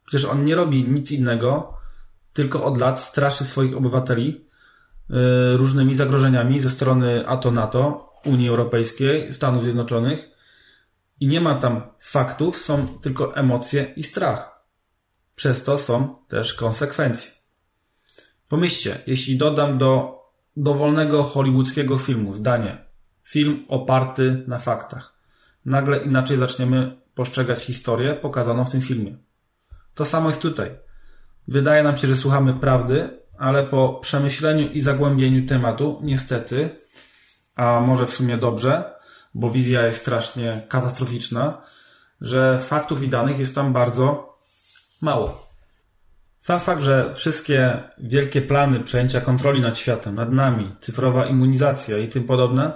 Przecież 0.06 0.30
on 0.30 0.46
nie 0.46 0.56
robi 0.56 0.84
nic 0.90 1.12
innego, 1.12 1.78
tylko 2.34 2.64
od 2.64 2.78
lat 2.78 3.04
straszy 3.04 3.46
swoich 3.46 3.78
obywateli 3.78 4.46
yy, 5.10 5.58
różnymi 5.58 5.96
zagrożeniami 5.96 6.60
ze 6.60 6.70
strony 6.70 7.28
a 7.28 7.38
to 7.38 7.52
NATO, 7.52 8.14
Unii 8.26 8.50
Europejskiej, 8.50 9.34
Stanów 9.34 9.64
Zjednoczonych 9.64 10.30
i 11.20 11.28
nie 11.28 11.42
ma 11.42 11.56
tam 11.56 11.82
faktów, 12.00 12.58
są 12.58 12.88
tylko 12.88 13.36
emocje 13.36 13.94
i 13.96 14.04
strach. 14.04 14.66
Przez 15.36 15.64
to 15.64 15.78
są 15.78 16.16
też 16.28 16.54
konsekwencje. 16.54 17.32
Pomyślcie, 18.48 18.98
jeśli 19.08 19.38
dodam 19.38 19.78
do 19.78 20.20
dowolnego 20.58 21.24
hollywoodzkiego 21.24 21.98
filmu 21.98 22.34
zdanie. 22.34 22.78
Film 23.24 23.65
oparty 23.68 24.44
na 24.48 24.60
faktach. 24.60 25.13
Nagle 25.65 25.98
inaczej 25.98 26.38
zaczniemy 26.38 27.02
postrzegać 27.15 27.63
historię 27.63 28.13
pokazaną 28.13 28.65
w 28.65 28.72
tym 28.72 28.82
filmie. 28.82 29.18
To 29.94 30.06
samo 30.06 30.30
jest 30.30 30.41
tutaj. 30.41 30.72
Wydaje 31.48 31.84
nam 31.84 31.98
się, 31.98 32.08
że 32.08 32.15
słuchamy 32.15 32.54
prawdy, 32.54 33.20
ale 33.38 33.68
po 33.68 34.00
przemyśleniu 34.02 34.68
i 34.68 34.82
zagłębieniu 34.82 35.48
tematu, 35.48 36.00
niestety, 36.04 36.70
a 37.56 37.80
może 37.80 38.06
w 38.06 38.12
sumie 38.13 38.38
dobrze, 38.38 38.94
bo 39.34 39.50
wizja 39.50 39.88
jest 39.88 40.02
strasznie 40.02 40.62
katastroficzna, 40.70 41.62
że 42.22 42.60
faktów 42.60 43.04
i 43.04 43.08
danych 43.08 43.39
jest 43.39 43.56
tam 43.56 43.74
bardzo 43.74 44.38
mało. 45.02 45.44
Sam 46.45 46.60
fakt, 46.60 46.81
że 46.81 47.13
wszystkie 47.15 47.84
wielkie 47.97 48.41
plany 48.41 48.79
przejęcia 48.79 49.21
kontroli 49.21 49.62
nad 49.62 49.77
światem, 49.77 50.15
nad 50.15 50.31
nami, 50.31 50.75
cyfrowa 50.79 51.25
immunizacja 51.25 51.97
i 51.97 52.08
tym 52.08 52.23
podobne, 52.23 52.71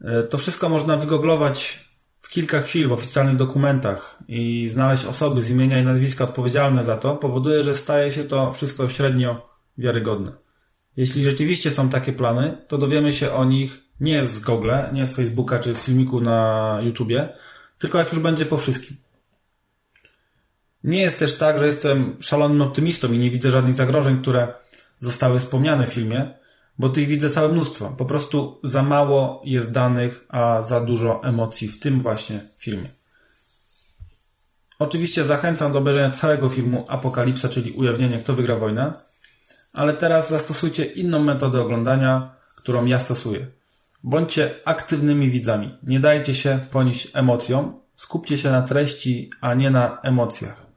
e, 0.00 0.22
to 0.22 0.38
wszystko 0.38 0.68
można 0.68 0.96
wygoglować 0.96 1.84
w 2.20 2.28
kilka 2.28 2.60
chwil 2.60 2.88
w 2.88 2.92
oficjalnych 2.92 3.36
dokumentach 3.36 4.18
i 4.28 4.68
znaleźć 4.68 5.04
osoby 5.04 5.42
z 5.42 5.50
imienia 5.50 5.80
i 5.80 5.84
nazwiska 5.84 6.24
odpowiedzialne 6.24 6.84
za 6.84 6.96
to, 6.96 7.16
powoduje, 7.16 7.62
że 7.62 7.74
staje 7.74 8.12
się 8.12 8.24
to 8.24 8.52
wszystko 8.52 8.88
średnio 8.88 9.48
wiarygodne. 9.78 10.32
Jeśli 10.96 11.24
rzeczywiście 11.24 11.70
są 11.70 11.88
takie 11.88 12.12
plany, 12.12 12.56
to 12.68 12.78
dowiemy 12.78 13.12
się 13.12 13.32
o 13.32 13.44
nich 13.44 13.78
nie 14.00 14.26
z 14.26 14.40
Google, 14.40 14.72
nie 14.92 15.06
z 15.06 15.16
Facebooka 15.16 15.58
czy 15.58 15.74
z 15.74 15.84
filmiku 15.84 16.20
na 16.20 16.78
YouTubie, 16.82 17.28
tylko 17.78 17.98
jak 17.98 18.12
już 18.12 18.22
będzie 18.22 18.46
po 18.46 18.56
wszystkim. 18.56 19.07
Nie 20.84 21.00
jest 21.00 21.18
też 21.18 21.38
tak, 21.38 21.58
że 21.58 21.66
jestem 21.66 22.16
szalonym 22.20 22.62
optymistą 22.62 23.12
i 23.12 23.18
nie 23.18 23.30
widzę 23.30 23.50
żadnych 23.50 23.74
zagrożeń, 23.74 24.18
które 24.20 24.48
zostały 24.98 25.40
wspomniane 25.40 25.86
w 25.86 25.92
filmie, 25.92 26.38
bo 26.78 26.88
tych 26.88 27.08
widzę 27.08 27.30
całe 27.30 27.48
mnóstwo. 27.52 27.94
Po 27.98 28.04
prostu 28.04 28.60
za 28.62 28.82
mało 28.82 29.42
jest 29.44 29.72
danych, 29.72 30.24
a 30.28 30.62
za 30.62 30.80
dużo 30.80 31.24
emocji 31.24 31.68
w 31.68 31.80
tym 31.80 32.00
właśnie 32.00 32.40
filmie. 32.58 32.88
Oczywiście 34.78 35.24
zachęcam 35.24 35.72
do 35.72 35.78
obejrzenia 35.78 36.10
całego 36.10 36.48
filmu 36.48 36.86
Apokalipsa, 36.88 37.48
czyli 37.48 37.72
ujawnienie, 37.72 38.18
kto 38.18 38.34
wygra 38.34 38.56
wojnę, 38.56 38.92
ale 39.72 39.92
teraz 39.92 40.30
zastosujcie 40.30 40.84
inną 40.84 41.18
metodę 41.18 41.60
oglądania, 41.60 42.34
którą 42.56 42.84
ja 42.84 43.00
stosuję. 43.00 43.46
Bądźcie 44.04 44.50
aktywnymi 44.64 45.30
widzami. 45.30 45.78
Nie 45.82 46.00
dajcie 46.00 46.34
się 46.34 46.58
ponieść 46.70 47.08
emocjom. 47.14 47.80
Skupcie 47.96 48.38
się 48.38 48.50
na 48.50 48.62
treści, 48.62 49.30
a 49.40 49.54
nie 49.54 49.70
na 49.70 50.00
emocjach. 50.02 50.67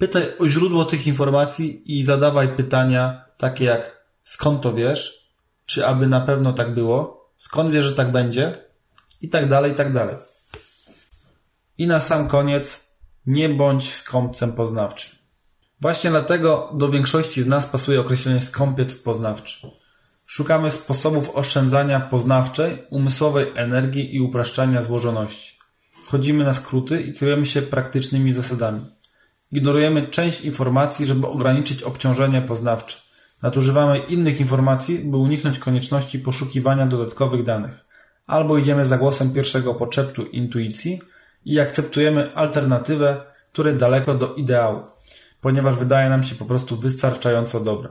Pytaj 0.00 0.38
o 0.38 0.48
źródło 0.48 0.84
tych 0.84 1.06
informacji 1.06 1.98
i 1.98 2.04
zadawaj 2.04 2.56
pytania 2.56 3.24
takie 3.36 3.64
jak 3.64 4.04
skąd 4.24 4.62
to 4.62 4.72
wiesz, 4.72 5.30
czy 5.66 5.86
aby 5.86 6.06
na 6.06 6.20
pewno 6.20 6.52
tak 6.52 6.74
było, 6.74 7.30
skąd 7.36 7.70
wiesz, 7.70 7.84
że 7.84 7.94
tak 7.94 8.12
będzie 8.12 8.54
i 9.22 9.28
tak 9.28 9.48
dalej, 9.48 9.72
i 9.72 9.74
tak 9.74 9.92
dalej. 9.92 10.16
I 11.78 11.86
na 11.86 12.00
sam 12.00 12.28
koniec, 12.28 12.94
nie 13.26 13.48
bądź 13.48 13.94
skąpcem 13.94 14.52
poznawczym. 14.52 15.10
Właśnie 15.80 16.10
dlatego 16.10 16.70
do 16.74 16.88
większości 16.88 17.42
z 17.42 17.46
nas 17.46 17.66
pasuje 17.66 18.00
określenie 18.00 18.42
skąpiec 18.42 18.94
poznawczy. 18.94 19.68
Szukamy 20.26 20.70
sposobów 20.70 21.36
oszczędzania 21.36 22.00
poznawczej, 22.00 22.78
umysłowej 22.90 23.52
energii 23.54 24.16
i 24.16 24.20
upraszczania 24.20 24.82
złożoności. 24.82 25.58
Chodzimy 26.06 26.44
na 26.44 26.54
skróty 26.54 27.02
i 27.02 27.12
kierujemy 27.12 27.46
się 27.46 27.62
praktycznymi 27.62 28.34
zasadami. 28.34 28.99
Ignorujemy 29.52 30.06
część 30.06 30.40
informacji, 30.40 31.06
żeby 31.06 31.26
ograniczyć 31.26 31.82
obciążenie 31.82 32.42
poznawcze. 32.42 32.98
Nadużywamy 33.42 33.98
innych 33.98 34.40
informacji, 34.40 34.98
by 34.98 35.16
uniknąć 35.16 35.58
konieczności 35.58 36.18
poszukiwania 36.18 36.86
dodatkowych 36.86 37.44
danych. 37.44 37.84
Albo 38.26 38.58
idziemy 38.58 38.86
za 38.86 38.98
głosem 38.98 39.32
pierwszego 39.32 39.74
poczeptu 39.74 40.26
intuicji 40.26 41.00
i 41.44 41.60
akceptujemy 41.60 42.34
alternatywę, 42.34 43.22
która 43.52 43.72
daleko 43.72 44.14
do 44.14 44.34
ideału, 44.34 44.80
ponieważ 45.40 45.76
wydaje 45.76 46.08
nam 46.08 46.22
się 46.22 46.34
po 46.34 46.44
prostu 46.44 46.76
wystarczająco 46.76 47.60
dobre. 47.60 47.88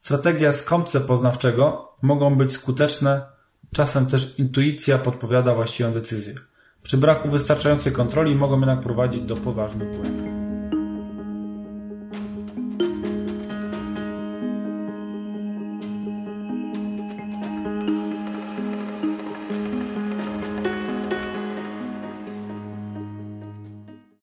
Strategia 0.00 0.52
skąpce 0.52 1.00
poznawczego 1.00 1.92
mogą 2.02 2.36
być 2.36 2.52
skuteczne, 2.52 3.22
czasem 3.74 4.06
też 4.06 4.38
intuicja 4.38 4.98
podpowiada 4.98 5.54
właściwą 5.54 5.92
decyzję. 5.92 6.34
Przy 6.82 6.96
braku 6.96 7.28
wystarczającej 7.28 7.92
kontroli 7.92 8.34
mogą 8.34 8.56
jednak 8.56 8.80
prowadzić 8.80 9.22
do 9.22 9.36
poważnych 9.36 9.96
błędów. 9.96 10.35